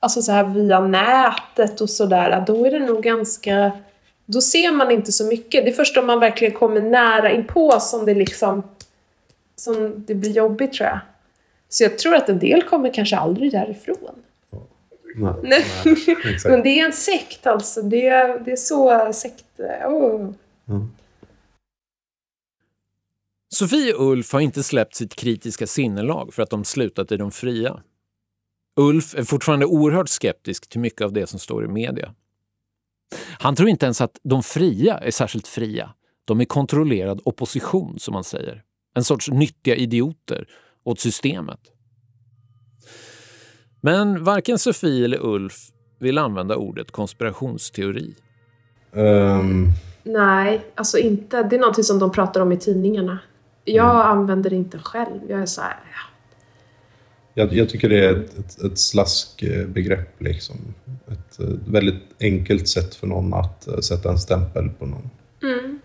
[0.00, 3.72] alltså så här via nätet och sådär, då är det nog ganska
[4.26, 5.64] då ser man inte så mycket.
[5.64, 8.62] Det är först om man verkligen kommer nära inpå som det liksom
[9.56, 10.98] som det blir jobbigt tror jag.
[11.72, 14.22] Så jag tror att en del kommer kanske aldrig därifrån.
[15.16, 15.64] Nej, nej.
[16.44, 17.82] Men det är en sekt alltså.
[17.82, 19.44] Det är, det är så sekt...
[19.86, 20.32] Oh.
[20.68, 20.90] Mm.
[23.54, 27.30] Sofie och Ulf har inte släppt sitt kritiska sinnelag för att de slutat i de
[27.30, 27.82] fria.
[28.76, 32.14] Ulf är fortfarande oerhört skeptisk till mycket av det som står i media.
[33.38, 35.94] Han tror inte ens att de fria är särskilt fria.
[36.24, 38.62] De är kontrollerad opposition, som man säger.
[38.94, 40.46] En sorts nyttiga idioter
[40.84, 41.60] åt systemet.
[43.80, 45.54] Men varken Sofie eller Ulf
[45.98, 48.14] vill använda ordet konspirationsteori.
[48.92, 49.72] Um...
[50.02, 51.42] Nej, alltså inte.
[51.42, 53.18] Det är någonting som de pratar om i tidningarna.
[53.64, 54.18] Jag mm.
[54.18, 55.20] använder det inte själv.
[55.28, 56.12] Jag är så här, ja.
[57.34, 60.22] Jag, jag, tycker det är ett, ett, ett slaskbegrepp.
[60.22, 60.56] Liksom.
[61.06, 65.10] Ett, ett, väldigt enkelt sätt för någon att uh, sätta en stämpel på någon.
[65.42, 65.80] Mm.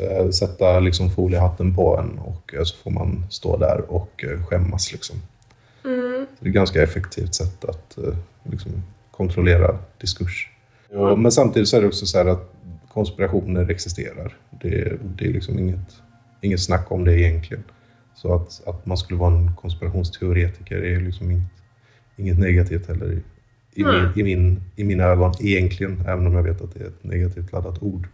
[0.00, 4.92] Uh, sätta liksom foliehatten på en och uh, så får man stå där och skämmas.
[4.92, 5.16] Liksom.
[5.84, 6.26] Mm.
[6.40, 7.98] Det är ett ganska effektivt sätt att
[8.42, 8.72] liksom,
[9.10, 10.50] kontrollera diskurs.
[10.90, 12.52] Och, men samtidigt så är det också så att
[12.88, 14.36] konspirationer existerar.
[14.50, 15.96] Det, det är liksom inget,
[16.40, 17.64] inget snack om det egentligen.
[18.14, 21.52] Så att, att man skulle vara en konspirationsteoretiker är liksom inget,
[22.16, 23.22] inget negativt heller
[23.74, 26.86] i, min, i, min, i mina ögon egentligen, även om jag vet att det är
[26.86, 28.08] ett negativt laddat ord.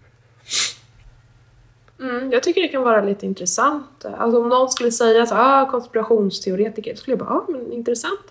[2.28, 4.04] Mm, jag tycker det kan vara lite intressant.
[4.04, 7.72] Alltså om någon skulle säga så ah, konspirationsteoretiker, så skulle jag bara, ja ah, men
[7.72, 8.26] intressant.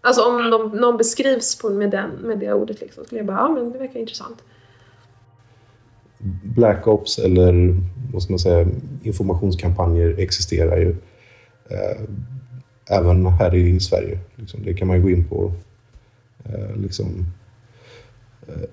[0.00, 3.36] Alltså om de, någon beskrivs på, med, den, med det ordet liksom, skulle jag bara,
[3.36, 4.38] ja ah, men det verkar intressant.
[6.56, 7.76] Black Ops eller
[8.12, 8.66] vad ska man säga,
[9.02, 10.90] informationskampanjer existerar ju
[11.70, 12.00] eh,
[12.90, 14.18] även här i Sverige.
[14.36, 15.52] Liksom, det kan man ju gå in på
[16.44, 17.26] eh, liksom,
[18.48, 18.68] eh,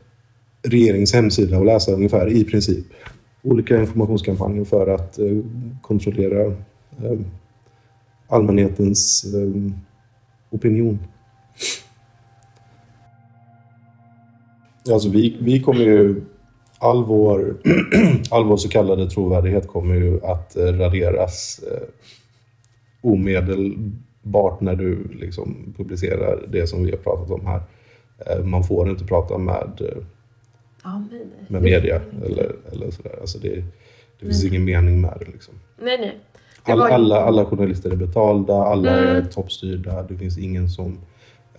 [0.62, 2.86] regeringens hemsida och läsa ungefär i princip
[3.44, 5.38] olika informationskampanjer för att eh,
[5.82, 6.46] kontrollera
[7.04, 7.20] eh,
[8.28, 9.72] allmänhetens eh,
[10.50, 11.00] opinion.
[14.92, 16.22] Alltså vi, vi kommer ju
[16.80, 17.58] all vår,
[18.32, 21.60] all vår så kallade trovärdighet kommer ju att raderas
[23.02, 27.62] omedelbart när du liksom publicerar det som vi har pratat om här.
[28.44, 29.82] Man får inte prata med,
[31.48, 33.16] med media eller, eller sådär.
[33.22, 33.56] Alltså det,
[34.20, 34.50] det finns nej.
[34.50, 35.32] ingen mening med det.
[35.32, 35.54] Liksom.
[35.82, 36.18] Nej, nej.
[36.66, 36.90] Det var...
[36.90, 39.16] alla, alla journalister är betalda, alla mm.
[39.16, 40.04] är toppstyrda.
[40.04, 40.98] Det finns ingen som...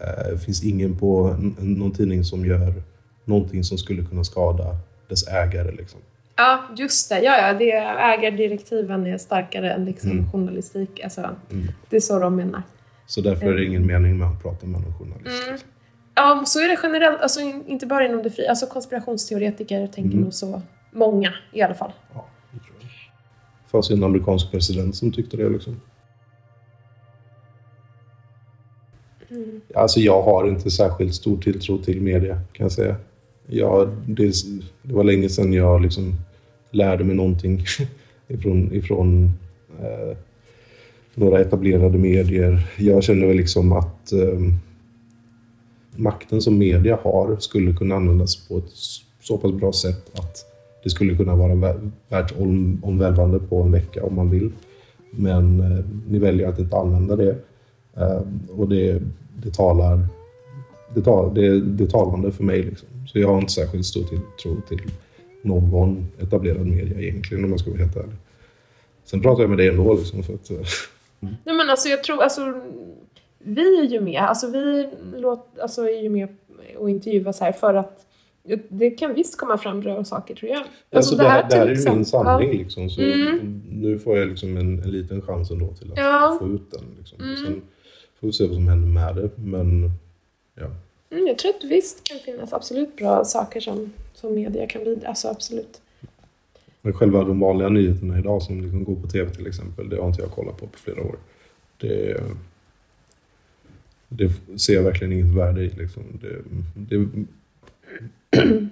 [0.01, 2.83] Eh, finns ingen på någon tidning som gör
[3.25, 4.77] någonting som skulle kunna skada
[5.09, 5.73] dess ägare.
[5.73, 6.01] Liksom.
[6.37, 7.21] Ja, just det.
[7.21, 10.31] Ja, ja, det ägardirektiven är starkare än liksom mm.
[10.31, 11.01] journalistik.
[11.05, 11.21] Alltså,
[11.51, 11.69] mm.
[11.91, 12.63] Det är så de menar.
[13.07, 15.49] Så därför är det ingen mening med att prata med någon journalist.
[15.49, 15.59] Mm.
[16.19, 17.21] Ja, så är det generellt.
[17.21, 18.51] Alltså, inte bara inom det fria.
[18.51, 20.21] Alltså, konspirationsteoretiker tänker mm.
[20.21, 20.63] nog så.
[20.91, 21.93] Många i alla fall.
[22.15, 23.71] Ja, det tror jag.
[23.71, 25.49] Fanns en amerikansk president som tyckte det.
[25.49, 25.81] Liksom.
[29.31, 29.61] Mm.
[29.75, 32.97] Alltså, jag har inte särskilt stor tilltro till media, kan jag säga
[33.49, 34.33] ja, det,
[34.83, 36.15] det, var länge sedan jag liksom
[36.71, 37.65] lärde mig någonting
[38.29, 39.33] ifrån, ifrån
[39.81, 40.17] eh,
[41.15, 42.67] några etablerade medier.
[42.79, 44.39] Jag känner väl liksom att eh,
[45.99, 48.71] makten som media har skulle kunna användas på ett
[49.21, 50.45] så pass bra sätt att
[50.83, 51.75] det skulle kunna vara
[52.09, 54.53] världsomvälvande på en vecka om man vill.
[55.11, 57.37] Men eh, ni väljer att inte använda det.
[57.97, 58.23] Eh,
[58.57, 59.03] och det,
[59.43, 60.07] det talar
[60.95, 62.63] det, tal, det, det är talande för mig.
[62.63, 62.89] Liksom.
[63.07, 64.91] Så jag har inte särskilt stor tilltro till
[65.43, 68.17] någon etablerad media egentligen om man ska vara helt ärlig.
[69.05, 70.51] Sen pratar jag med dig ändå liksom för att...
[70.51, 70.57] Eh,
[71.21, 72.41] Nej men alltså jag tror, alltså
[73.39, 76.29] vi är ju med, alltså vi låt, alltså, är ju med
[76.77, 78.05] och intervjuas här för att
[78.69, 80.59] det kan visst komma fram bra saker tror jag.
[80.59, 82.59] Alltså, alltså det, här, det här är ju min sanning ja.
[82.59, 82.91] liksom.
[82.91, 83.63] Så mm.
[83.71, 86.37] Nu får jag liksom en, en liten chans ändå till att ja.
[86.41, 86.85] få ut den.
[86.99, 87.21] Liksom.
[87.21, 87.37] Mm.
[87.37, 87.63] Sen
[88.21, 89.31] får vi se vad som händer med det.
[89.37, 89.91] Men
[90.55, 90.67] ja.
[91.11, 95.09] Mm, jag tror att visst kan finnas absolut bra saker som, som media kan bidra.
[95.09, 95.81] Alltså absolut.
[96.83, 99.89] Men själva de vanliga nyheterna idag som liksom går på tv till exempel.
[99.89, 101.17] Det har inte jag kollat på på flera år.
[101.81, 102.21] Det,
[104.09, 105.69] det ser jag verkligen inget värde i.
[105.69, 106.03] Liksom.
[106.21, 106.37] Det,
[106.75, 107.09] det,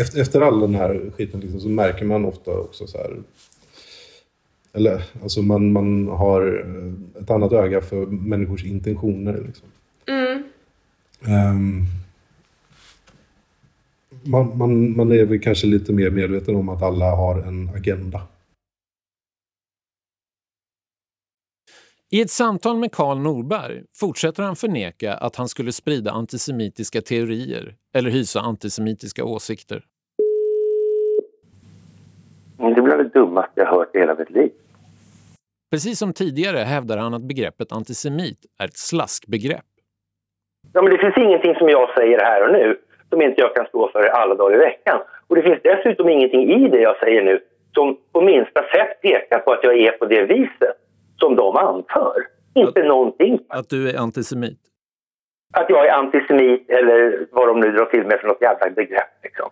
[0.00, 3.16] efter, efter all den här skiten liksom, så märker man ofta också så här...
[4.72, 6.66] Eller alltså man, man har
[7.20, 9.42] ett annat öga för människors intentioner.
[9.46, 9.68] Liksom.
[10.06, 10.42] Mm.
[11.50, 11.86] Um,
[14.22, 18.20] man, man, man är väl kanske lite mer medveten om att alla har en agenda.
[22.14, 27.64] I ett samtal med Karl Norberg fortsätter han förneka att han skulle sprida antisemitiska teorier
[27.94, 29.80] eller hysa antisemitiska åsikter.
[32.76, 34.50] Det blir det dummaste jag hört i hela mitt liv.
[35.70, 39.70] Precis som tidigare hävdar han att begreppet antisemit är ett slaskbegrepp.
[40.72, 42.78] Ja, men det finns ingenting som jag säger här och nu
[43.10, 44.98] som inte jag kan stå för alla dagar i veckan.
[45.26, 47.40] Och det finns dessutom ingenting i det jag säger nu
[47.74, 50.76] som på minsta sätt pekar på att jag är på det viset
[51.18, 52.26] som de anför.
[52.54, 53.38] Inte att, någonting.
[53.48, 54.58] Att du är antisemit?
[55.52, 59.22] Att jag är antisemit eller vad de nu drar till med för något jävla begrepp.
[59.22, 59.50] Liksom.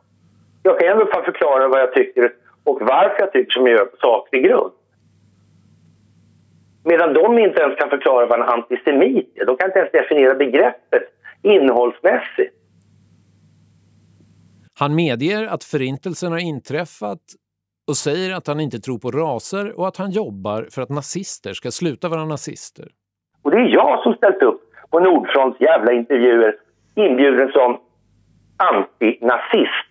[0.62, 2.32] Jag kan i alla fall förklara vad jag tycker
[2.64, 4.72] och varför jag tycker som jag gör på saklig grund.
[6.84, 9.46] Medan de inte ens kan förklara vad en antisemit är.
[9.46, 11.02] De kan inte ens definiera begreppet
[11.42, 12.54] innehållsmässigt.
[14.78, 17.22] Han medger att förintelsen har inträffat
[17.88, 21.52] och säger att han inte tror på raser och att han jobbar för att nazister
[21.52, 22.88] ska sluta vara nazister.
[23.42, 24.60] Och det är jag som ställt upp
[24.90, 26.56] på Nordfronts jävla intervjuer
[26.94, 27.80] inbjuden som
[28.56, 29.88] antinazist.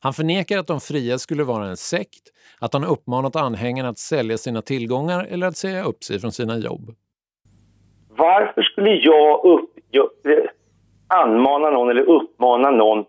[0.00, 2.22] Han förnekar att de fria skulle vara en sekt,
[2.60, 6.56] att han uppmanat anhängarna att sälja sina tillgångar eller att säga upp sig från sina
[6.58, 6.94] jobb.
[8.08, 9.70] Varför skulle jag upp,
[11.08, 13.04] anmana någon eller uppmana någon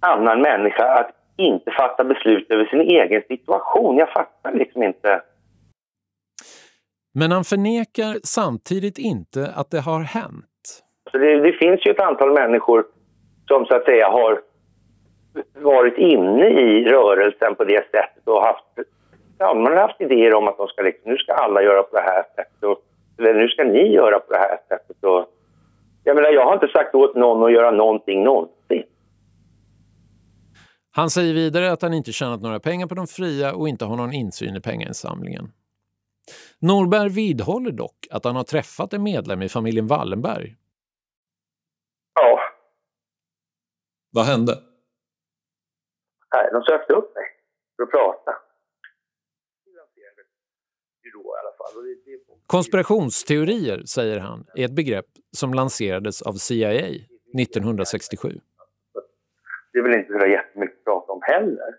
[0.00, 3.96] annan människa att inte fatta beslut över sin egen situation?
[3.96, 5.22] Jag fattar liksom inte.
[7.14, 10.84] Men han förnekar samtidigt inte att det har hänt.
[11.10, 12.84] Så det, det finns ju ett antal människor
[13.48, 14.40] som så att säga har
[15.54, 18.64] varit inne i rörelsen på det sättet och haft,
[19.38, 21.96] ja, man har haft idéer om att de ska liksom, nu ska alla göra på
[21.96, 22.78] det här sättet och,
[23.18, 25.04] eller nu ska ni göra på det här sättet.
[25.04, 25.26] Och,
[26.04, 28.84] jag menar, jag har inte sagt åt någon att göra någonting någonsin.
[30.96, 33.96] Han säger vidare att han inte tjänat några pengar på de fria och inte har
[33.96, 35.52] någon insyn i pengainsamlingen.
[36.58, 40.56] Norberg vidhåller dock att han har träffat en medlem i familjen Wallenberg.
[42.14, 42.40] Ja.
[44.10, 44.62] Vad hände?
[46.34, 47.24] Nej, de sökte upp mig
[47.76, 48.32] för att prata.
[52.46, 56.70] Konspirationsteorier, säger han, är ett begrepp som lanserades av CIA
[57.38, 58.40] 1967.
[59.74, 61.70] Det är väl inte så jättemycket att prata om heller.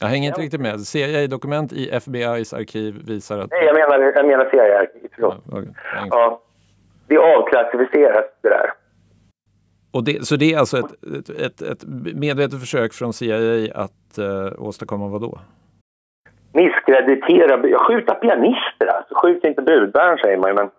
[0.00, 0.80] Jag hänger inte riktigt med.
[0.80, 3.50] CIA-dokument i FBIs arkiv visar att...
[3.50, 5.10] Nej, jag menar, jag menar CIA-arkiv.
[5.16, 5.72] Ja, okay.
[6.10, 6.40] ja,
[7.08, 8.72] det är avklassificerat det där.
[9.92, 14.18] Och det, så det är alltså ett, ett, ett, ett medvetet försök från CIA att
[14.18, 15.38] uh, åstadkomma vad då?
[16.52, 19.14] Misskreditera, skjuta pianister alltså.
[19.14, 20.70] Skjut inte budbäraren säger man men...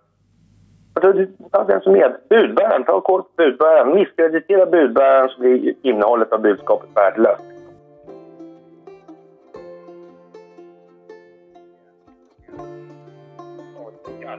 [0.95, 3.95] Alltså, ja, den som är budbäraren, ta koll på budbäraren.
[3.95, 7.43] Misskreditera budbäraren så blir innehållet av budskapet värdelöst.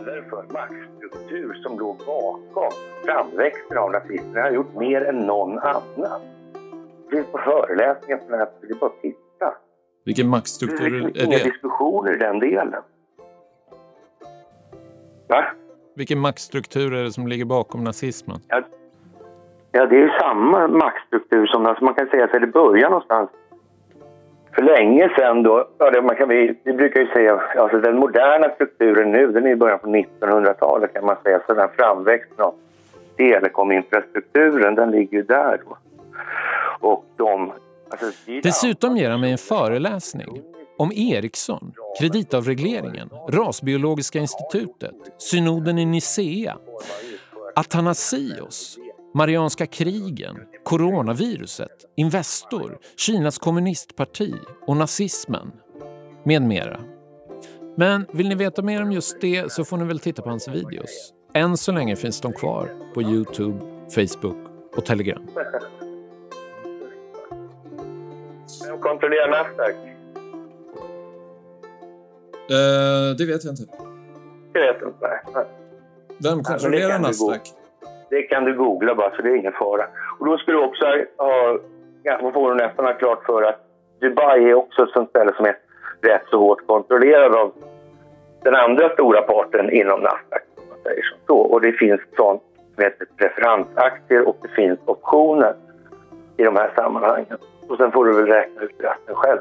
[0.07, 2.70] kallar för maktstruktur som låg bakom
[3.05, 4.43] framväxten av nazisterna.
[4.43, 6.20] Har gjort mer än någon annan.
[7.11, 9.55] Det finns på föreläsningar på nätet, det är bara att titta.
[10.05, 11.11] Vilken maktstruktur är det?
[11.11, 11.45] Det är inga det?
[11.45, 12.74] diskussioner i den delen.
[15.28, 15.45] Va?
[15.97, 18.39] Vilken maktstruktur är det som ligger bakom nazismen?
[18.48, 18.62] Ja,
[19.73, 23.31] ja det är ju samma maktstruktur som alltså man kan säga att det börjar någonstans
[24.55, 27.97] för länge sedan då, ja, det, man kan, vi, vi brukar ju säga, alltså den
[27.98, 32.44] moderna strukturen nu, den är i början på 1900-talet kan man säga, så den framväxten
[32.44, 32.55] av
[33.16, 35.77] telekominfrastrukturen, den ligger ju där då.
[36.81, 37.52] Och de...
[37.90, 38.06] Alltså,
[38.43, 40.43] Dessutom ger han mig en föreläsning
[40.78, 46.57] om Ericsson, kreditavregleringen, Rasbiologiska institutet, synoden i Nicea,
[47.55, 48.78] Athanasios,
[49.15, 54.35] Marianska krigen, coronaviruset, Investor, Kinas kommunistparti
[54.66, 55.53] och nazismen
[56.24, 56.81] med mera.
[57.77, 60.48] Men vill ni veta mer om just det så får ni väl titta på hans
[60.48, 61.12] videos.
[61.35, 63.59] Än så länge finns de kvar på Youtube,
[63.94, 64.36] Facebook
[64.77, 65.27] och Telegram.
[68.81, 69.95] Kontrollera Nasdaq?
[72.51, 73.66] Uh, det vet jag inte.
[74.52, 75.20] Det vet jag inte.
[75.35, 75.44] Nej.
[76.23, 77.43] Vem kontrollerar Nej, Nasdaq?
[78.10, 79.86] Det kan du googla bara, så det är ingen fara.
[80.18, 81.59] Och då ska du också ha,
[82.02, 83.60] ja, får du nästan ha klart för att
[84.01, 85.56] Dubai är också ett sånt ställe som är
[86.01, 87.52] rätt så hårt kontrollerad av
[88.43, 90.43] den andra stora parten inom Nasdaq.
[90.68, 91.39] Man säger så.
[91.39, 92.43] Och det finns sånt
[92.74, 95.55] som heter preferensaktier och det finns optioner
[96.36, 97.39] i de här sammanhangen.
[97.68, 99.40] Och sen får du väl räkna ut resten själv.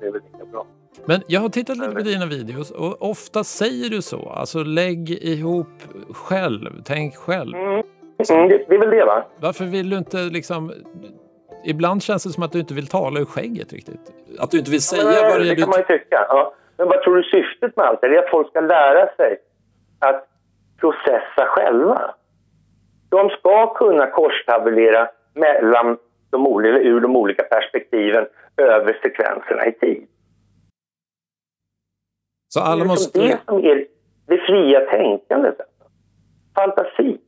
[0.00, 0.66] Det är väl lika bra.
[1.06, 4.30] Men jag har tittat lite på dina videos och ofta säger du så.
[4.30, 7.54] Alltså lägg ihop själv, tänk själv.
[7.54, 7.82] Mm.
[8.30, 9.24] Mm, det, det är väl det va?
[9.40, 10.72] Varför vill du inte liksom...
[11.64, 14.12] Ibland känns det som att du inte vill tala ur skägget riktigt.
[14.38, 15.62] Att du inte vill säga ja, vad det är det du...
[15.62, 16.26] kan man ju tycka.
[16.28, 16.54] Ja.
[16.76, 18.08] Men vad tror du syftet med allt är?
[18.08, 19.36] Det är att folk ska lära sig
[19.98, 20.28] att
[20.80, 22.14] processa själva.
[23.08, 25.96] De ska kunna korstabulera mellan
[26.30, 28.26] de olika, ur de olika perspektiven
[28.56, 30.06] över sekvenserna i tid.
[32.48, 33.20] Så alla det är måste...
[33.20, 33.86] det som är
[34.26, 35.56] det fria tänkandet.
[36.54, 37.18] Fantasi.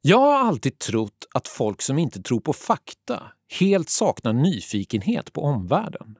[0.00, 3.22] Jag har alltid trott att folk som inte tror på fakta
[3.60, 6.18] helt saknar nyfikenhet på omvärlden.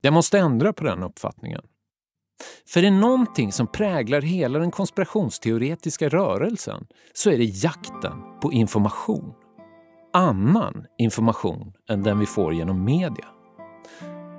[0.00, 1.62] Jag måste ändra på den uppfattningen.
[2.68, 8.12] För är det någonting som präglar hela den konspirationsteoretiska rörelsen så är det jakten
[8.42, 9.34] på information.
[10.12, 13.26] Annan information än den vi får genom media.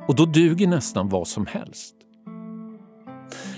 [0.07, 1.95] Och då duger nästan vad som helst.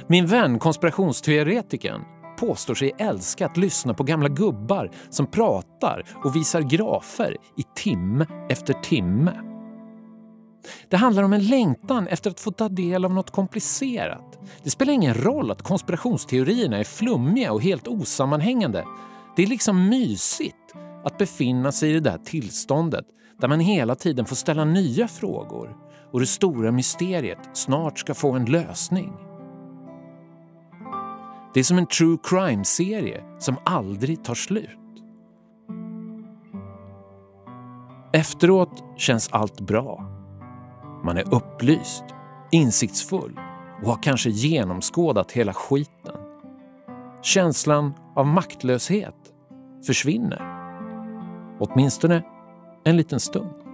[0.07, 2.01] Min vän konspirationsteoretikern
[2.39, 8.25] påstår sig älska att lyssna på gamla gubbar som pratar och visar grafer i timme
[8.49, 9.46] efter timme.
[10.89, 14.39] Det handlar om en längtan efter att få ta del av något komplicerat.
[14.63, 18.85] Det spelar ingen roll att konspirationsteorierna är flummiga och helt osammanhängande.
[19.35, 23.05] Det är liksom mysigt att befinna sig i det där tillståndet
[23.39, 25.75] där man hela tiden får ställa nya frågor
[26.11, 29.13] och det stora mysteriet snart ska få en lösning.
[31.53, 34.69] Det är som en true crime-serie som aldrig tar slut.
[38.13, 40.16] Efteråt känns allt bra.
[41.07, 42.03] Man är upplyst,
[42.51, 43.39] insiktsfull
[43.81, 46.15] och har kanske genomskådat hela skiten.
[47.21, 49.15] Känslan av maktlöshet
[49.85, 50.41] försvinner.
[51.59, 52.23] Åtminstone
[52.83, 53.66] en liten stund.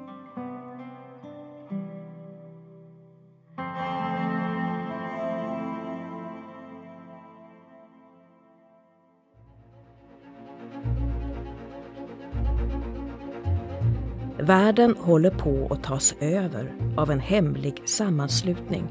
[14.43, 18.83] Världen håller på att tas över av en hemlig sammanslutning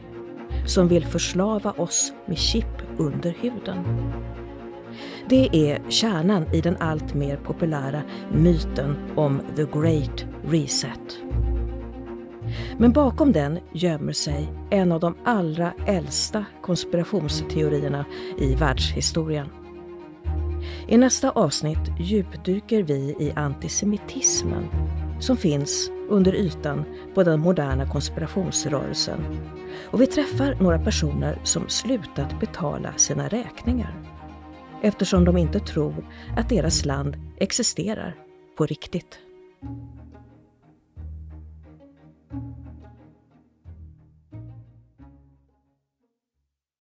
[0.66, 3.84] som vill förslava oss med chip under huden.
[5.28, 8.02] Det är kärnan i den allt mer populära
[8.32, 11.18] myten om The Great Reset.
[12.78, 18.04] Men bakom den gömmer sig en av de allra äldsta konspirationsteorierna
[18.38, 19.48] i världshistorien.
[20.88, 24.68] I nästa avsnitt djupdyker vi i antisemitismen
[25.22, 26.84] som finns under ytan
[27.14, 29.20] på den moderna konspirationsrörelsen.
[29.90, 33.94] Och vi träffar några personer som slutat betala sina räkningar
[34.82, 38.16] eftersom de inte tror att deras land existerar
[38.56, 39.18] på riktigt.